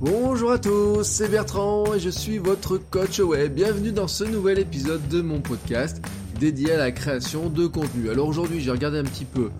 Bonjour 0.00 0.50
à 0.52 0.58
tous, 0.58 1.02
c'est 1.02 1.28
Bertrand 1.28 1.92
et 1.92 2.00
je 2.00 2.08
suis 2.08 2.38
votre 2.38 2.78
coach 2.78 3.18
web. 3.18 3.52
Bienvenue 3.52 3.92
dans 3.92 4.08
ce 4.08 4.24
nouvel 4.24 4.58
épisode 4.58 5.06
de 5.08 5.20
mon 5.20 5.42
podcast 5.42 6.02
dédié 6.38 6.72
à 6.72 6.78
la 6.78 6.90
création 6.90 7.50
de 7.50 7.66
contenu. 7.66 8.08
Alors 8.08 8.26
aujourd'hui, 8.26 8.62
j'ai 8.62 8.70
regardé 8.70 8.96
un 8.96 9.04
petit 9.04 9.26
peu 9.26 9.50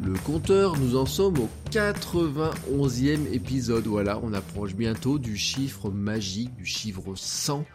le 0.00 0.12
compteur. 0.24 0.78
Nous 0.78 0.96
en 0.96 1.06
sommes 1.06 1.40
au 1.40 1.48
91e 1.72 3.32
épisode. 3.32 3.84
Voilà, 3.88 4.20
on 4.22 4.32
approche 4.32 4.76
bientôt 4.76 5.18
du 5.18 5.36
chiffre 5.36 5.90
magique, 5.90 6.54
du 6.54 6.66
chiffre 6.66 7.16
100. 7.16 7.66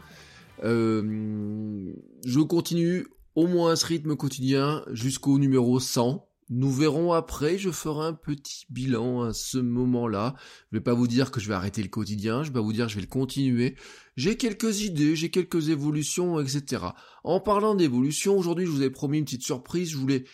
Euh, 0.64 1.92
je 2.26 2.40
continue 2.40 3.08
au 3.36 3.48
moins 3.48 3.76
ce 3.76 3.86
rythme 3.88 4.16
quotidien 4.16 4.84
jusqu'au 4.94 5.38
numéro 5.38 5.82
100. 5.82 6.26
Nous 6.50 6.72
verrons 6.72 7.12
après, 7.12 7.58
je 7.58 7.72
ferai 7.72 8.06
un 8.06 8.14
petit 8.14 8.66
bilan 8.70 9.24
à 9.24 9.34
ce 9.34 9.58
moment-là. 9.58 10.36
Je 10.72 10.78
vais 10.78 10.84
pas 10.84 10.94
vous 10.94 11.08
dire 11.08 11.32
que 11.32 11.40
je 11.40 11.48
vais 11.48 11.56
arrêter 11.56 11.82
le 11.82 11.90
quotidien, 11.90 12.44
je 12.44 12.50
vais 12.50 12.54
pas 12.54 12.62
vous 12.62 12.74
dire 12.74 12.86
que 12.86 12.92
je 12.92 12.98
vais 12.98 13.02
le 13.02 13.08
continuer. 13.08 13.76
J'ai 14.16 14.38
quelques 14.38 14.82
idées, 14.82 15.16
j'ai 15.16 15.32
quelques 15.32 15.70
évolutions, 15.70 16.40
etc. 16.40 16.86
En 17.24 17.40
parlant 17.40 17.74
d'évolution, 17.74 18.38
aujourd'hui 18.38 18.66
je 18.66 18.72
vous 18.72 18.84
ai 18.84 18.92
promis 18.92 19.18
une 19.18 19.26
petite 19.26 19.44
surprise, 19.44 19.90
je 19.90 19.98
voulais 19.98 20.26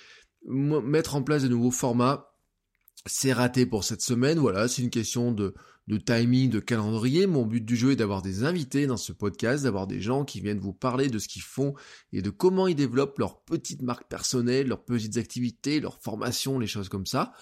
mettre 0.46 1.16
en 1.16 1.24
place 1.24 1.44
de 1.44 1.48
nouveaux 1.48 1.72
formats. 1.72 2.28
C'est 3.06 3.34
raté 3.34 3.66
pour 3.66 3.84
cette 3.86 4.02
semaine, 4.02 4.38
voilà, 4.38 4.68
c'est 4.68 4.82
une 4.82 4.90
question 4.90 5.32
de, 5.32 5.56
de 5.88 5.98
timing, 5.98 6.50
de 6.50 6.60
calendrier. 6.60 7.28
Mon 7.28 7.46
but 7.46 7.64
du 7.64 7.76
jeu 7.76 7.92
est 7.92 7.96
d'avoir 7.96 8.22
des 8.22 8.44
invités 8.44 8.88
dans 8.88 8.98
ce 8.98 9.12
podcast, 9.12 9.64
d'avoir 9.64 9.88
des 9.88 10.02
gens 10.02 10.26
qui 10.26 10.40
viennent 10.40 10.60
vous 10.60 10.74
parler 10.74 11.10
de 11.10 11.20
ce 11.20 11.28
qu'ils 11.28 11.42
font 11.42 11.74
et 12.14 12.22
de 12.22 12.30
comment 12.30 12.68
ils 12.68 12.76
développent 12.76 13.18
leur 13.18 13.42
petite 13.44 13.82
marque 13.82 14.08
personnelle, 14.08 14.68
leurs 14.68 14.84
petites 14.84 15.18
activités, 15.18 15.80
leurs 15.80 16.02
formations, 16.02 16.60
les 16.60 16.68
choses 16.68 16.90
comme 16.90 17.06
ça. 17.06 17.34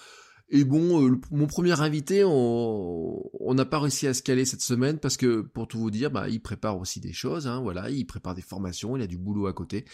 Et 0.52 0.64
bon, 0.64 1.06
euh, 1.06 1.20
mon 1.30 1.46
premier 1.46 1.80
invité, 1.80 2.24
on 2.24 3.54
n'a 3.54 3.64
pas 3.64 3.78
réussi 3.78 4.08
à 4.08 4.14
se 4.14 4.22
caler 4.22 4.44
cette 4.44 4.62
semaine 4.62 4.98
parce 4.98 5.16
que, 5.16 5.42
pour 5.42 5.68
tout 5.68 5.78
vous 5.78 5.92
dire, 5.92 6.10
bah, 6.10 6.28
il 6.28 6.42
prépare 6.42 6.76
aussi 6.76 6.98
des 6.98 7.12
choses, 7.12 7.46
hein, 7.46 7.60
voilà, 7.62 7.88
il 7.88 8.04
prépare 8.04 8.34
des 8.34 8.42
formations, 8.42 8.96
il 8.96 9.02
a 9.02 9.06
du 9.06 9.16
boulot 9.16 9.46
à 9.46 9.52
côté. 9.52 9.84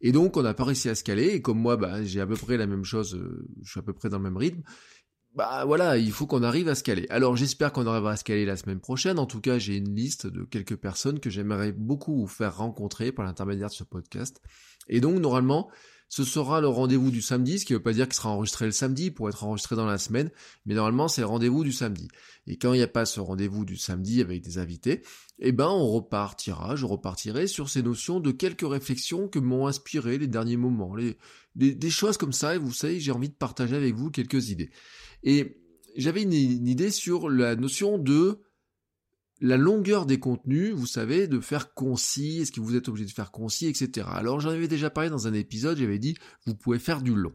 Et 0.00 0.12
donc, 0.12 0.36
on 0.36 0.42
n'a 0.42 0.54
pas 0.54 0.62
réussi 0.62 0.88
à 0.88 0.94
se 0.94 1.02
caler. 1.02 1.30
Et 1.30 1.42
comme 1.42 1.58
moi, 1.58 1.76
bah, 1.76 2.04
j'ai 2.04 2.20
à 2.20 2.26
peu 2.28 2.36
près 2.36 2.56
la 2.56 2.68
même 2.68 2.84
chose, 2.84 3.16
euh, 3.16 3.44
je 3.62 3.70
suis 3.72 3.80
à 3.80 3.82
peu 3.82 3.92
près 3.92 4.08
dans 4.08 4.18
le 4.18 4.22
même 4.22 4.36
rythme 4.36 4.62
bah 5.34 5.64
voilà, 5.66 5.98
il 5.98 6.12
faut 6.12 6.26
qu'on 6.26 6.44
arrive 6.44 6.68
à 6.68 6.76
se 6.76 6.84
caler. 6.84 7.06
Alors 7.10 7.36
j'espère 7.36 7.72
qu'on 7.72 7.86
arrivera 7.86 8.12
à 8.12 8.16
se 8.16 8.22
caler 8.22 8.44
la 8.44 8.56
semaine 8.56 8.78
prochaine. 8.78 9.18
En 9.18 9.26
tout 9.26 9.40
cas, 9.40 9.58
j'ai 9.58 9.76
une 9.76 9.94
liste 9.94 10.28
de 10.28 10.44
quelques 10.44 10.76
personnes 10.76 11.18
que 11.18 11.28
j'aimerais 11.28 11.72
beaucoup 11.72 12.14
vous 12.14 12.28
faire 12.28 12.56
rencontrer 12.56 13.10
par 13.10 13.24
l'intermédiaire 13.24 13.68
de 13.68 13.74
ce 13.74 13.82
podcast. 13.82 14.40
Et 14.88 15.00
donc 15.00 15.18
normalement, 15.18 15.70
ce 16.14 16.22
sera 16.22 16.60
le 16.60 16.68
rendez-vous 16.68 17.10
du 17.10 17.20
samedi, 17.20 17.58
ce 17.58 17.64
qui 17.64 17.72
ne 17.72 17.78
veut 17.78 17.82
pas 17.82 17.92
dire 17.92 18.06
qu'il 18.06 18.14
sera 18.14 18.28
enregistré 18.28 18.66
le 18.66 18.70
samedi 18.70 19.10
pour 19.10 19.28
être 19.28 19.42
enregistré 19.42 19.74
dans 19.74 19.84
la 19.84 19.98
semaine, 19.98 20.30
mais 20.64 20.74
normalement 20.74 21.08
c'est 21.08 21.22
le 21.22 21.26
rendez-vous 21.26 21.64
du 21.64 21.72
samedi. 21.72 22.06
Et 22.46 22.56
quand 22.56 22.72
il 22.72 22.76
n'y 22.76 22.84
a 22.84 22.86
pas 22.86 23.04
ce 23.04 23.18
rendez-vous 23.18 23.64
du 23.64 23.76
samedi 23.76 24.20
avec 24.20 24.40
des 24.40 24.58
invités, 24.58 25.02
eh 25.40 25.50
ben 25.50 25.66
on 25.66 25.88
repartira, 25.88 26.76
je 26.76 26.86
repartirai 26.86 27.48
sur 27.48 27.68
ces 27.68 27.82
notions 27.82 28.20
de 28.20 28.30
quelques 28.30 28.62
réflexions 28.62 29.26
que 29.26 29.40
m'ont 29.40 29.66
inspiré 29.66 30.16
les 30.16 30.28
derniers 30.28 30.56
moments, 30.56 30.94
des 31.56 31.90
choses 31.90 32.16
comme 32.16 32.32
ça, 32.32 32.54
et 32.54 32.58
vous 32.58 32.72
savez, 32.72 33.00
j'ai 33.00 33.10
envie 33.10 33.30
de 33.30 33.34
partager 33.34 33.74
avec 33.74 33.96
vous 33.96 34.12
quelques 34.12 34.50
idées. 34.50 34.70
Et 35.24 35.64
j'avais 35.96 36.22
une, 36.22 36.32
idée 36.32 36.92
sur 36.92 37.28
la 37.28 37.56
notion 37.56 37.98
de 37.98 38.38
la 39.44 39.58
longueur 39.58 40.06
des 40.06 40.18
contenus, 40.18 40.72
vous 40.72 40.86
savez, 40.86 41.28
de 41.28 41.38
faire 41.38 41.74
concis, 41.74 42.40
est-ce 42.40 42.50
que 42.50 42.62
vous 42.62 42.76
êtes 42.76 42.88
obligé 42.88 43.04
de 43.04 43.12
faire 43.12 43.30
concis, 43.30 43.66
etc. 43.66 44.08
Alors 44.10 44.40
j'en 44.40 44.48
avais 44.48 44.68
déjà 44.68 44.88
parlé 44.88 45.10
dans 45.10 45.26
un 45.26 45.34
épisode, 45.34 45.76
j'avais 45.76 45.98
dit, 45.98 46.16
vous 46.46 46.54
pouvez 46.54 46.78
faire 46.78 47.02
du 47.02 47.14
long. 47.14 47.34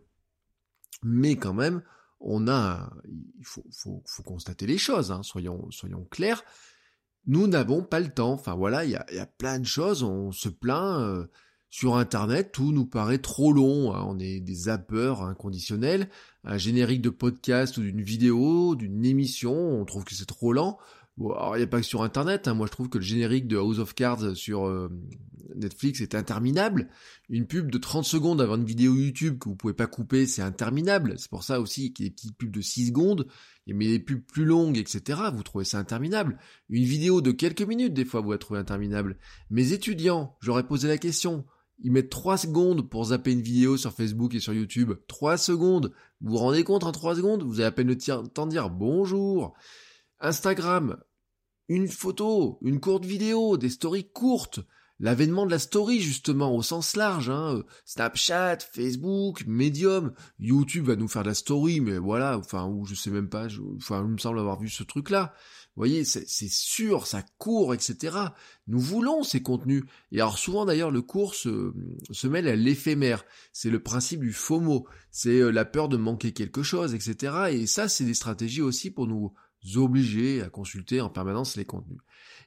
Mais 1.04 1.36
quand 1.36 1.54
même, 1.54 1.84
on 2.20 2.48
a, 2.48 2.92
il 3.38 3.46
faut, 3.46 3.64
constater 4.26 4.66
les 4.66 4.80
choses, 4.80 5.12
hein, 5.12 5.22
soyons, 5.22 5.70
clairs. 6.10 6.44
Nous 7.28 7.46
n'avons 7.46 7.84
pas 7.84 8.00
le 8.00 8.10
temps. 8.10 8.34
Enfin 8.34 8.56
voilà, 8.56 8.86
il 8.86 8.92
y 8.92 8.96
a, 8.96 9.06
y 9.14 9.20
a, 9.20 9.28
plein 9.28 9.60
de 9.60 9.68
choses. 9.68 10.02
On 10.02 10.32
se 10.32 10.50
plaint. 10.50 11.02
Euh, 11.02 11.28
sur 11.72 11.98
Internet, 11.98 12.52
tout 12.52 12.72
nous 12.72 12.88
paraît 12.88 13.20
trop 13.20 13.54
long. 13.54 13.94
Hein. 13.94 14.04
On 14.08 14.18
est 14.18 14.40
des 14.40 14.56
zappeurs 14.56 15.22
inconditionnels. 15.22 16.10
Un 16.44 16.58
générique 16.58 17.02
de 17.02 17.12
podcast 17.12 17.78
ou 17.78 17.82
d'une 17.82 18.02
vidéo, 18.02 18.76
d'une 18.76 19.06
émission, 19.06 19.54
on 19.54 19.86
trouve 19.86 20.04
que 20.04 20.16
c'est 20.16 20.26
trop 20.26 20.52
lent. 20.52 20.80
Bon, 21.20 21.34
alors 21.34 21.58
il 21.58 21.60
n'y 21.60 21.66
a 21.66 21.68
pas 21.68 21.82
que 21.82 21.86
sur 21.86 22.02
Internet. 22.02 22.48
Hein. 22.48 22.54
Moi, 22.54 22.66
je 22.66 22.72
trouve 22.72 22.88
que 22.88 22.98
le 22.98 23.04
générique 23.04 23.46
de 23.46 23.58
House 23.58 23.80
of 23.80 23.94
Cards 23.94 24.38
sur 24.38 24.66
euh, 24.66 24.90
Netflix 25.54 26.00
est 26.00 26.16
interminable. 26.16 26.88
Une 27.28 27.46
pub 27.46 27.70
de 27.70 27.78
30 27.78 28.06
secondes 28.06 28.40
avant 28.40 28.56
une 28.56 28.64
vidéo 28.64 28.96
YouTube 28.96 29.38
que 29.38 29.50
vous 29.50 29.56
pouvez 29.58 29.74
pas 29.74 29.86
couper, 29.86 30.26
c'est 30.26 30.42
interminable. 30.42 31.16
C'est 31.18 31.30
pour 31.30 31.44
ça 31.44 31.60
aussi 31.60 31.92
qu'il 31.92 32.06
y 32.06 32.08
a 32.08 32.10
des 32.10 32.16
petites 32.16 32.38
pubs 32.38 32.52
de 32.52 32.62
6 32.62 32.88
secondes. 32.88 33.28
Mais 33.68 33.88
des 33.88 34.00
pubs 34.00 34.22
plus 34.22 34.46
longues, 34.46 34.78
etc., 34.78 35.20
vous 35.34 35.44
trouvez 35.44 35.66
ça 35.66 35.78
interminable. 35.78 36.40
Une 36.70 36.86
vidéo 36.86 37.20
de 37.20 37.32
quelques 37.32 37.64
minutes, 37.64 37.94
des 37.94 38.06
fois, 38.06 38.22
vous 38.22 38.32
la 38.32 38.38
trouvez 38.38 38.60
interminable. 38.60 39.18
Mes 39.50 39.74
étudiants, 39.74 40.38
j'aurais 40.40 40.66
posé 40.66 40.88
la 40.88 40.98
question. 40.98 41.46
Ils 41.84 41.92
mettent 41.92 42.10
3 42.10 42.38
secondes 42.38 42.90
pour 42.90 43.06
zapper 43.06 43.34
une 43.34 43.42
vidéo 43.42 43.76
sur 43.76 43.92
Facebook 43.92 44.34
et 44.36 44.40
sur 44.40 44.54
YouTube. 44.54 44.94
3 45.10 45.36
secondes. 45.36 45.94
Vous 46.22 46.32
vous 46.32 46.38
rendez 46.38 46.64
compte 46.64 46.86
en 46.86 46.94
3 46.94 47.18
secondes? 47.18 47.44
Vous 47.44 47.60
avez 47.60 47.68
à 47.68 47.72
peine 47.72 47.88
le 47.88 47.98
temps 47.98 48.46
de 48.46 48.52
dire 48.52 48.70
bonjour. 48.70 49.54
Instagram, 50.22 50.98
une 51.70 51.88
photo, 51.88 52.60
une 52.62 52.80
courte 52.80 53.06
vidéo, 53.06 53.58
des 53.58 53.70
stories 53.70 54.10
courtes. 54.12 54.60
L'avènement 55.02 55.46
de 55.46 55.52
la 55.52 55.60
story, 55.60 56.02
justement, 56.02 56.54
au 56.54 56.62
sens 56.62 56.98
large, 56.98 57.30
hein. 57.30 57.64
Snapchat, 57.86 58.58
Facebook, 58.74 59.46
Medium, 59.48 60.12
YouTube 60.40 60.88
va 60.88 60.98
nous 60.98 61.08
faire 61.08 61.24
de 61.24 61.30
la 61.30 61.34
story, 61.34 61.80
mais 61.80 61.98
voilà, 61.98 62.38
enfin, 62.38 62.68
ou 62.68 62.84
je 62.84 62.96
sais 62.96 63.10
même 63.10 63.30
pas, 63.30 63.48
enfin, 63.78 64.04
il 64.04 64.12
me 64.12 64.18
semble 64.18 64.40
avoir 64.40 64.60
vu 64.60 64.68
ce 64.68 64.84
truc-là 64.84 65.34
voyez, 65.80 66.04
c'est 66.04 66.50
sûr, 66.50 67.08
ça 67.08 67.24
court, 67.38 67.74
etc. 67.74 68.18
Nous 68.68 68.80
voulons 68.80 69.24
ces 69.24 69.42
contenus. 69.42 69.86
Et 70.12 70.20
alors 70.20 70.38
souvent 70.38 70.66
d'ailleurs, 70.66 70.92
le 70.92 71.02
cours 71.02 71.36
se, 71.36 71.74
mêle 72.28 72.48
à 72.50 72.56
l'éphémère. 72.56 73.24
C'est 73.54 73.70
le 73.70 73.82
principe 73.82 74.20
du 74.20 74.34
FOMO. 74.34 74.88
C'est 75.10 75.40
euh, 75.40 75.52
la 75.52 75.66
peur 75.66 75.88
de 75.88 75.98
manquer 75.98 76.34
quelque 76.34 76.64
chose, 76.64 76.94
etc. 76.94 77.34
Et 77.52 77.66
ça, 77.66 77.88
c'est 77.88 78.04
des 78.04 78.14
stratégies 78.14 78.62
aussi 78.62 78.92
pour 78.92 79.08
nous 79.08 79.34
obliger 79.76 80.42
à 80.42 80.50
consulter 80.50 81.02
en 81.02 81.10
permanence 81.10 81.56
les 81.56 81.66
contenus. 81.66 82.00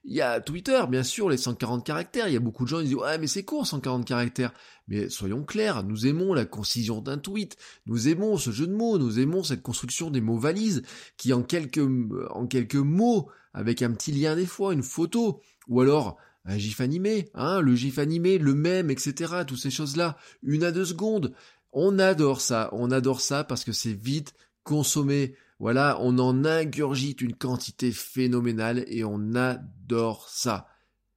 Il 0.04 0.14
y 0.14 0.20
a 0.20 0.40
Twitter, 0.40 0.82
bien 0.88 1.04
sûr, 1.04 1.28
les 1.28 1.36
140 1.36 1.84
caractères. 1.84 2.26
Il 2.26 2.34
y 2.34 2.36
a 2.36 2.40
beaucoup 2.40 2.64
de 2.64 2.68
gens 2.68 2.78
qui 2.78 2.86
disent 2.86 2.94
ouais 2.94 3.18
mais 3.18 3.28
c'est 3.28 3.44
court 3.44 3.66
140 3.66 4.04
caractères. 4.04 4.52
Mais 4.88 5.08
soyons 5.08 5.44
clairs, 5.44 5.84
nous 5.84 6.06
aimons 6.06 6.34
la 6.34 6.44
concision 6.44 7.00
d'un 7.00 7.18
tweet, 7.18 7.56
nous 7.86 8.08
aimons 8.08 8.36
ce 8.36 8.50
jeu 8.50 8.66
de 8.66 8.74
mots, 8.74 8.98
nous 8.98 9.20
aimons 9.20 9.44
cette 9.44 9.62
construction 9.62 10.10
des 10.10 10.20
mots 10.20 10.38
valises 10.38 10.82
qui 11.16 11.32
en 11.32 11.42
quelques 11.42 11.86
en 12.30 12.46
quelques 12.46 12.74
mots, 12.74 13.30
avec 13.54 13.82
un 13.82 13.92
petit 13.92 14.10
lien 14.10 14.34
des 14.34 14.46
fois, 14.46 14.72
une 14.72 14.82
photo, 14.82 15.40
ou 15.68 15.80
alors 15.80 16.18
un 16.44 16.58
gif 16.58 16.80
animé, 16.80 17.30
hein, 17.34 17.60
le 17.60 17.74
gif 17.76 17.98
animé, 17.98 18.38
le 18.38 18.54
même, 18.54 18.90
etc. 18.90 19.44
Toutes 19.46 19.60
ces 19.60 19.70
choses-là, 19.70 20.16
une 20.42 20.64
à 20.64 20.72
deux 20.72 20.84
secondes. 20.84 21.34
On 21.72 21.98
adore 21.98 22.40
ça, 22.40 22.68
on 22.72 22.90
adore 22.90 23.20
ça 23.20 23.44
parce 23.44 23.64
que 23.64 23.72
c'est 23.72 23.92
vite 23.92 24.34
consommé. 24.64 25.36
Voilà, 25.62 25.96
on 26.00 26.18
en 26.18 26.44
ingurgite 26.44 27.20
une 27.20 27.36
quantité 27.36 27.92
phénoménale 27.92 28.84
et 28.88 29.04
on 29.04 29.36
adore 29.36 30.28
ça. 30.28 30.66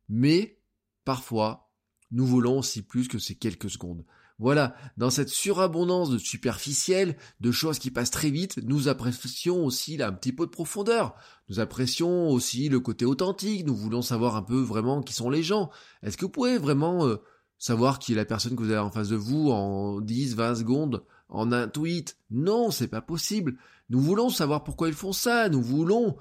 Mais, 0.07 0.59
parfois, 1.03 1.71
nous 2.11 2.27
voulons 2.27 2.59
aussi 2.59 2.83
plus 2.83 3.07
que 3.07 3.17
ces 3.17 3.33
quelques 3.33 3.71
secondes. 3.71 4.05
Voilà, 4.37 4.75
dans 4.97 5.09
cette 5.09 5.29
surabondance 5.29 6.11
de 6.11 6.19
superficiel, 6.19 7.17
de 7.39 7.51
choses 7.51 7.79
qui 7.79 7.89
passent 7.89 8.11
très 8.11 8.29
vite, 8.29 8.59
nous 8.61 8.87
apprécions 8.87 9.65
aussi 9.65 9.99
un 9.99 10.13
petit 10.13 10.31
peu 10.31 10.45
de 10.45 10.51
profondeur. 10.51 11.15
Nous 11.49 11.59
apprécions 11.59 12.29
aussi 12.29 12.69
le 12.69 12.79
côté 12.79 13.03
authentique, 13.03 13.65
nous 13.65 13.75
voulons 13.75 14.03
savoir 14.03 14.35
un 14.35 14.43
peu 14.43 14.61
vraiment 14.61 15.01
qui 15.01 15.13
sont 15.15 15.31
les 15.31 15.41
gens. 15.41 15.71
Est-ce 16.03 16.17
que 16.17 16.25
vous 16.25 16.31
pouvez 16.31 16.59
vraiment 16.59 17.07
euh, 17.07 17.15
savoir 17.57 17.97
qui 17.97 18.13
est 18.13 18.15
la 18.15 18.25
personne 18.25 18.55
que 18.55 18.61
vous 18.61 18.69
avez 18.69 18.77
en 18.77 18.91
face 18.91 19.09
de 19.09 19.15
vous 19.15 19.49
en 19.49 20.01
10, 20.01 20.35
20 20.35 20.53
secondes 20.53 21.03
en 21.29 21.51
un 21.51 21.67
tweet? 21.67 22.19
Non, 22.29 22.69
c'est 22.69 22.89
pas 22.89 23.01
possible. 23.01 23.57
Nous 23.89 24.01
voulons 24.01 24.29
savoir 24.29 24.63
pourquoi 24.63 24.87
ils 24.87 24.93
font 24.93 25.13
ça. 25.13 25.49
Nous 25.49 25.61
voulons, 25.61 26.17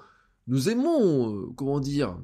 nous 0.46 0.68
aimons, 0.68 1.34
euh, 1.34 1.46
comment 1.56 1.80
dire, 1.80 2.18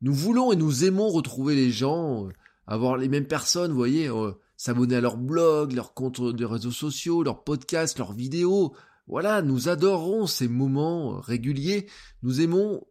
nous 0.00 0.14
voulons 0.14 0.52
et 0.52 0.56
nous 0.56 0.84
aimons 0.84 1.08
retrouver 1.08 1.54
les 1.54 1.70
gens, 1.70 2.26
euh, 2.26 2.32
avoir 2.66 2.96
les 2.96 3.08
mêmes 3.08 3.28
personnes, 3.28 3.70
vous 3.70 3.76
voyez, 3.76 4.08
euh, 4.08 4.32
s'abonner 4.56 4.96
à 4.96 5.00
leur 5.00 5.16
blog, 5.16 5.72
leurs 5.72 5.94
comptes 5.94 6.20
de 6.20 6.44
réseaux 6.44 6.72
sociaux, 6.72 7.22
leurs 7.22 7.44
podcasts, 7.44 7.98
leurs 7.98 8.12
vidéos. 8.12 8.74
Voilà, 9.06 9.42
nous 9.42 9.68
adorons 9.68 10.26
ces 10.26 10.48
moments 10.48 11.20
réguliers. 11.20 11.86
Nous 12.22 12.40
aimons 12.40 12.84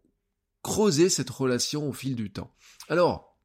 creuser 0.62 1.10
cette 1.10 1.30
relation 1.30 1.90
au 1.90 1.94
fil 1.94 2.16
du 2.16 2.32
temps. 2.32 2.54
Alors, 2.88 3.38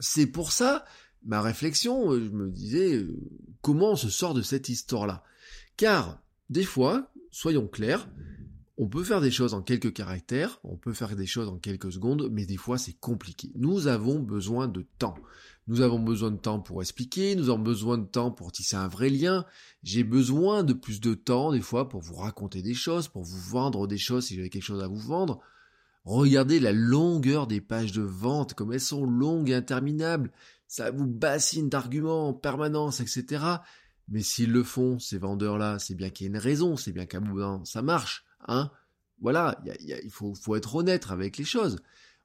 c'est 0.00 0.26
pour 0.26 0.52
ça, 0.52 0.84
ma 1.24 1.40
réflexion, 1.40 2.12
je 2.12 2.30
me 2.30 2.50
disais, 2.50 3.06
comment 3.62 3.92
on 3.92 3.96
se 3.96 4.10
sort 4.10 4.34
de 4.34 4.42
cette 4.42 4.68
histoire-là? 4.68 5.22
Car, 5.76 6.22
des 6.48 6.64
fois, 6.64 7.12
soyons 7.30 7.68
clairs, 7.68 8.08
on 8.82 8.88
peut 8.88 9.04
faire 9.04 9.20
des 9.20 9.30
choses 9.30 9.52
en 9.52 9.60
quelques 9.60 9.92
caractères, 9.92 10.58
on 10.64 10.76
peut 10.76 10.94
faire 10.94 11.14
des 11.14 11.26
choses 11.26 11.48
en 11.48 11.58
quelques 11.58 11.92
secondes, 11.92 12.30
mais 12.32 12.46
des 12.46 12.56
fois 12.56 12.78
c'est 12.78 12.98
compliqué. 12.98 13.50
Nous 13.54 13.88
avons 13.88 14.18
besoin 14.18 14.68
de 14.68 14.86
temps. 14.98 15.16
Nous 15.66 15.82
avons 15.82 15.98
besoin 15.98 16.30
de 16.30 16.38
temps 16.38 16.60
pour 16.60 16.80
expliquer, 16.80 17.34
nous 17.36 17.50
avons 17.50 17.62
besoin 17.62 17.98
de 17.98 18.06
temps 18.06 18.30
pour 18.30 18.52
tisser 18.52 18.76
un 18.76 18.88
vrai 18.88 19.10
lien. 19.10 19.44
J'ai 19.82 20.02
besoin 20.02 20.64
de 20.64 20.72
plus 20.72 21.00
de 21.00 21.12
temps 21.12 21.52
des 21.52 21.60
fois 21.60 21.90
pour 21.90 22.00
vous 22.00 22.14
raconter 22.14 22.62
des 22.62 22.72
choses, 22.72 23.08
pour 23.08 23.22
vous 23.22 23.38
vendre 23.38 23.86
des 23.86 23.98
choses 23.98 24.26
si 24.26 24.36
j'avais 24.36 24.48
quelque 24.48 24.62
chose 24.62 24.82
à 24.82 24.88
vous 24.88 24.96
vendre. 24.96 25.40
Regardez 26.04 26.58
la 26.58 26.72
longueur 26.72 27.46
des 27.46 27.60
pages 27.60 27.92
de 27.92 28.02
vente, 28.02 28.54
comme 28.54 28.72
elles 28.72 28.80
sont 28.80 29.04
longues 29.04 29.50
et 29.50 29.54
interminables. 29.54 30.32
Ça 30.66 30.90
vous 30.90 31.06
bassine 31.06 31.68
d'arguments 31.68 32.28
en 32.28 32.32
permanence, 32.32 33.00
etc. 33.00 33.44
Mais 34.10 34.22
s'ils 34.22 34.52
le 34.52 34.64
font, 34.64 34.98
ces 34.98 35.18
vendeurs-là, 35.18 35.78
c'est 35.78 35.94
bien 35.94 36.10
qu'il 36.10 36.24
y 36.24 36.28
ait 36.28 36.32
une 36.32 36.38
raison, 36.38 36.76
c'est 36.76 36.92
bien 36.92 37.06
qu'à 37.06 37.20
bout 37.20 37.40
ça 37.64 37.80
marche. 37.80 38.24
Hein 38.46 38.70
voilà, 39.20 39.62
il 39.80 40.10
faut, 40.10 40.34
faut 40.34 40.56
être 40.56 40.74
honnête 40.74 41.06
avec 41.10 41.36
les 41.36 41.44
choses. 41.44 41.78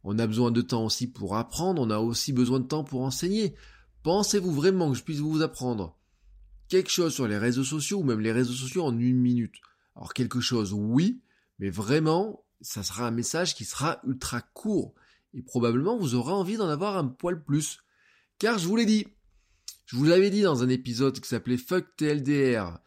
On 0.04 0.18
a 0.20 0.28
besoin 0.28 0.52
de 0.52 0.62
temps 0.62 0.86
aussi 0.86 1.08
pour 1.08 1.36
apprendre, 1.36 1.82
on 1.82 1.90
a 1.90 2.00
aussi 2.00 2.34
besoin 2.34 2.60
de 2.60 2.68
temps 2.68 2.84
pour 2.84 3.02
enseigner. 3.02 3.56
Pensez-vous 4.04 4.52
vraiment 4.52 4.92
que 4.92 4.98
je 4.98 5.04
puisse 5.04 5.20
vous 5.20 5.42
apprendre 5.42 5.98
quelque 6.68 6.90
chose 6.90 7.14
sur 7.14 7.28
les 7.28 7.38
réseaux 7.38 7.64
sociaux 7.64 8.00
ou 8.00 8.04
même 8.04 8.20
les 8.20 8.32
réseaux 8.32 8.54
sociaux 8.54 8.84
en 8.84 8.98
une 8.98 9.20
minute? 9.20 9.56
Alors 9.96 10.14
quelque 10.14 10.42
chose, 10.42 10.74
oui, 10.74 11.22
mais 11.60 11.70
vraiment, 11.70 12.46
ça 12.62 12.84
sera 12.84 13.08
un 13.08 13.12
message 13.12 13.56
qui 13.56 13.66
sera 13.66 14.00
ultra 14.06 14.42
court. 14.42 14.94
Et 15.34 15.42
probablement, 15.42 15.98
vous 15.98 16.16
aurez 16.16 16.34
envie 16.34 16.58
d'en 16.58 16.70
avoir 16.70 16.98
un 16.98 17.08
poil 17.08 17.44
plus. 17.44 17.80
Car 18.40 18.58
je 18.58 18.68
vous 18.68 18.76
l'ai 18.76 18.86
dit, 18.86 19.08
je 19.86 19.96
vous 19.96 20.06
l'avais 20.06 20.30
dit 20.30 20.42
dans 20.42 20.64
un 20.64 20.70
épisode 20.70 21.20
qui 21.20 21.28
s'appelait 21.28 21.58
Fuck 21.58 21.96
TLDR. 21.98 22.80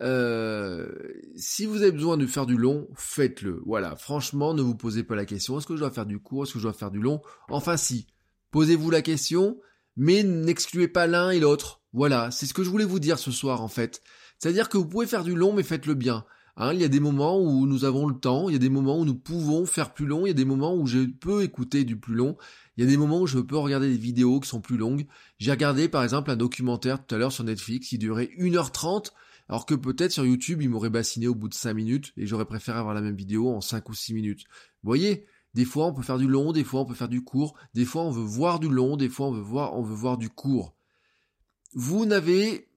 Euh, 0.00 0.88
si 1.36 1.66
vous 1.66 1.82
avez 1.82 1.92
besoin 1.92 2.16
de 2.16 2.26
faire 2.26 2.46
du 2.46 2.56
long, 2.56 2.88
faites-le. 2.96 3.62
Voilà, 3.64 3.96
franchement, 3.96 4.54
ne 4.54 4.62
vous 4.62 4.74
posez 4.74 5.04
pas 5.04 5.14
la 5.14 5.24
question, 5.24 5.58
est-ce 5.58 5.66
que 5.66 5.74
je 5.74 5.80
dois 5.80 5.90
faire 5.90 6.06
du 6.06 6.18
court, 6.18 6.44
est-ce 6.44 6.52
que 6.52 6.58
je 6.58 6.64
dois 6.64 6.72
faire 6.72 6.90
du 6.90 7.00
long? 7.00 7.20
Enfin 7.48 7.76
si, 7.76 8.06
posez-vous 8.50 8.90
la 8.90 9.02
question, 9.02 9.60
mais 9.96 10.22
n'excluez 10.22 10.88
pas 10.88 11.06
l'un 11.06 11.30
et 11.30 11.40
l'autre. 11.40 11.82
Voilà, 11.92 12.30
c'est 12.30 12.46
ce 12.46 12.54
que 12.54 12.64
je 12.64 12.70
voulais 12.70 12.84
vous 12.84 12.98
dire 12.98 13.18
ce 13.18 13.30
soir 13.30 13.62
en 13.62 13.68
fait. 13.68 14.02
C'est-à-dire 14.38 14.68
que 14.68 14.76
vous 14.76 14.86
pouvez 14.86 15.06
faire 15.06 15.24
du 15.24 15.34
long, 15.34 15.52
mais 15.52 15.62
faites-le 15.62 15.94
bien. 15.94 16.24
Hein, 16.56 16.72
il 16.72 16.80
y 16.80 16.84
a 16.84 16.88
des 16.88 17.00
moments 17.00 17.40
où 17.40 17.66
nous 17.66 17.84
avons 17.84 18.06
le 18.06 18.14
temps, 18.14 18.48
il 18.48 18.52
y 18.52 18.56
a 18.56 18.60
des 18.60 18.68
moments 18.68 19.00
où 19.00 19.04
nous 19.04 19.16
pouvons 19.16 19.66
faire 19.66 19.92
plus 19.92 20.06
long, 20.06 20.24
il 20.24 20.28
y 20.28 20.30
a 20.30 20.34
des 20.34 20.44
moments 20.44 20.76
où 20.76 20.86
je 20.86 21.00
peux 21.00 21.42
écouter 21.42 21.84
du 21.84 21.96
plus 21.98 22.14
long, 22.14 22.36
il 22.76 22.84
y 22.84 22.86
a 22.86 22.90
des 22.90 22.96
moments 22.96 23.20
où 23.20 23.26
je 23.26 23.40
peux 23.40 23.56
regarder 23.56 23.90
des 23.90 23.98
vidéos 23.98 24.38
qui 24.38 24.48
sont 24.48 24.60
plus 24.60 24.76
longues. 24.76 25.06
J'ai 25.38 25.50
regardé 25.50 25.88
par 25.88 26.04
exemple 26.04 26.30
un 26.30 26.36
documentaire 26.36 27.04
tout 27.04 27.14
à 27.14 27.18
l'heure 27.18 27.32
sur 27.32 27.42
Netflix 27.42 27.88
qui 27.88 27.98
durait 27.98 28.30
1h30 28.38 29.10
alors 29.48 29.66
que 29.66 29.74
peut-être 29.74 30.12
sur 30.12 30.24
YouTube, 30.24 30.62
il 30.62 30.70
m'aurait 30.70 30.90
bassiné 30.90 31.28
au 31.28 31.34
bout 31.34 31.48
de 31.48 31.54
5 31.54 31.74
minutes 31.74 32.12
et 32.16 32.26
j'aurais 32.26 32.46
préféré 32.46 32.78
avoir 32.78 32.94
la 32.94 33.02
même 33.02 33.16
vidéo 33.16 33.50
en 33.50 33.60
5 33.60 33.88
ou 33.88 33.94
6 33.94 34.14
minutes. 34.14 34.44
Vous 34.82 34.88
voyez 34.88 35.26
Des 35.54 35.64
fois, 35.64 35.86
on 35.86 35.92
peut 35.92 36.02
faire 36.02 36.18
du 36.18 36.26
long, 36.26 36.52
des 36.52 36.64
fois, 36.64 36.80
on 36.80 36.86
peut 36.86 36.94
faire 36.94 37.08
du 37.08 37.22
court, 37.22 37.54
des 37.74 37.84
fois, 37.84 38.02
on 38.02 38.10
veut 38.10 38.24
voir 38.24 38.58
du 38.58 38.68
long, 38.68 38.96
des 38.96 39.08
fois, 39.08 39.26
on 39.26 39.32
veut 39.32 39.42
voir, 39.42 39.76
on 39.76 39.82
veut 39.82 39.94
voir 39.94 40.16
du 40.16 40.30
court. 40.30 40.74
Vous 41.74 42.06
n'avez 42.06 42.68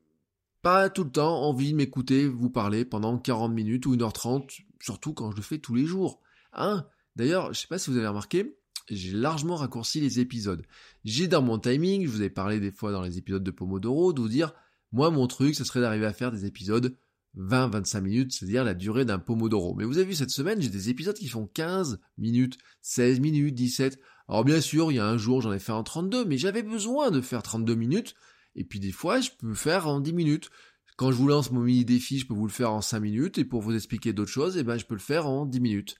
pas 0.61 0.89
tout 0.89 1.03
le 1.03 1.11
temps 1.11 1.43
envie 1.43 1.71
de 1.71 1.77
m'écouter 1.77 2.27
vous 2.27 2.49
parler 2.49 2.85
pendant 2.85 3.17
40 3.17 3.53
minutes 3.53 3.85
ou 3.85 3.95
1h30, 3.95 4.61
surtout 4.81 5.13
quand 5.13 5.31
je 5.31 5.37
le 5.37 5.41
fais 5.41 5.59
tous 5.59 5.75
les 5.75 5.85
jours. 5.85 6.21
Hein? 6.53 6.85
D'ailleurs, 7.15 7.53
je 7.53 7.61
sais 7.61 7.67
pas 7.67 7.79
si 7.79 7.89
vous 7.89 7.97
avez 7.97 8.07
remarqué, 8.07 8.57
j'ai 8.89 9.11
largement 9.11 9.55
raccourci 9.55 9.99
les 9.99 10.19
épisodes. 10.19 10.65
J'ai 11.03 11.27
dans 11.27 11.41
mon 11.41 11.59
timing, 11.59 12.05
je 12.05 12.11
vous 12.11 12.21
ai 12.21 12.29
parlé 12.29 12.59
des 12.59 12.71
fois 12.71 12.91
dans 12.91 13.01
les 13.01 13.17
épisodes 13.17 13.43
de 13.43 13.51
Pomodoro, 13.51 14.13
de 14.13 14.21
vous 14.21 14.29
dire, 14.29 14.53
moi, 14.91 15.09
mon 15.11 15.27
truc, 15.27 15.55
ce 15.55 15.63
serait 15.63 15.81
d'arriver 15.81 16.05
à 16.05 16.13
faire 16.13 16.31
des 16.31 16.45
épisodes 16.45 16.95
20-25 17.37 18.01
minutes, 18.01 18.33
c'est-à-dire 18.33 18.63
la 18.63 18.73
durée 18.73 19.05
d'un 19.05 19.19
Pomodoro. 19.19 19.75
Mais 19.75 19.83
vous 19.83 19.97
avez 19.97 20.07
vu, 20.07 20.15
cette 20.15 20.31
semaine, 20.31 20.61
j'ai 20.61 20.69
des 20.69 20.89
épisodes 20.89 21.15
qui 21.15 21.27
font 21.27 21.47
15 21.47 21.99
minutes, 22.17 22.57
16 22.81 23.19
minutes, 23.19 23.55
17. 23.55 23.99
Alors 24.27 24.43
bien 24.43 24.61
sûr, 24.61 24.91
il 24.91 24.95
y 24.95 24.99
a 24.99 25.07
un 25.07 25.17
jour, 25.17 25.41
j'en 25.41 25.53
ai 25.53 25.59
fait 25.59 25.71
en 25.71 25.83
32, 25.83 26.25
mais 26.25 26.37
j'avais 26.37 26.63
besoin 26.63 27.11
de 27.11 27.21
faire 27.21 27.43
32 27.43 27.75
minutes. 27.75 28.15
Et 28.57 28.65
puis 28.65 28.79
des 28.79 28.91
fois, 28.91 29.21
je 29.21 29.29
peux 29.37 29.53
faire 29.53 29.87
en 29.87 30.01
10 30.01 30.13
minutes. 30.13 30.49
Quand 30.97 31.11
je 31.11 31.15
vous 31.15 31.27
lance 31.27 31.51
mon 31.51 31.61
mini 31.61 31.85
défi, 31.85 32.19
je 32.19 32.27
peux 32.27 32.33
vous 32.33 32.47
le 32.47 32.51
faire 32.51 32.71
en 32.71 32.81
5 32.81 32.99
minutes. 32.99 33.37
Et 33.37 33.45
pour 33.45 33.61
vous 33.61 33.75
expliquer 33.75 34.13
d'autres 34.13 34.31
choses, 34.31 34.57
eh 34.57 34.63
ben, 34.63 34.77
je 34.77 34.85
peux 34.85 34.95
le 34.95 34.99
faire 34.99 35.27
en 35.27 35.45
10 35.45 35.59
minutes. 35.61 35.95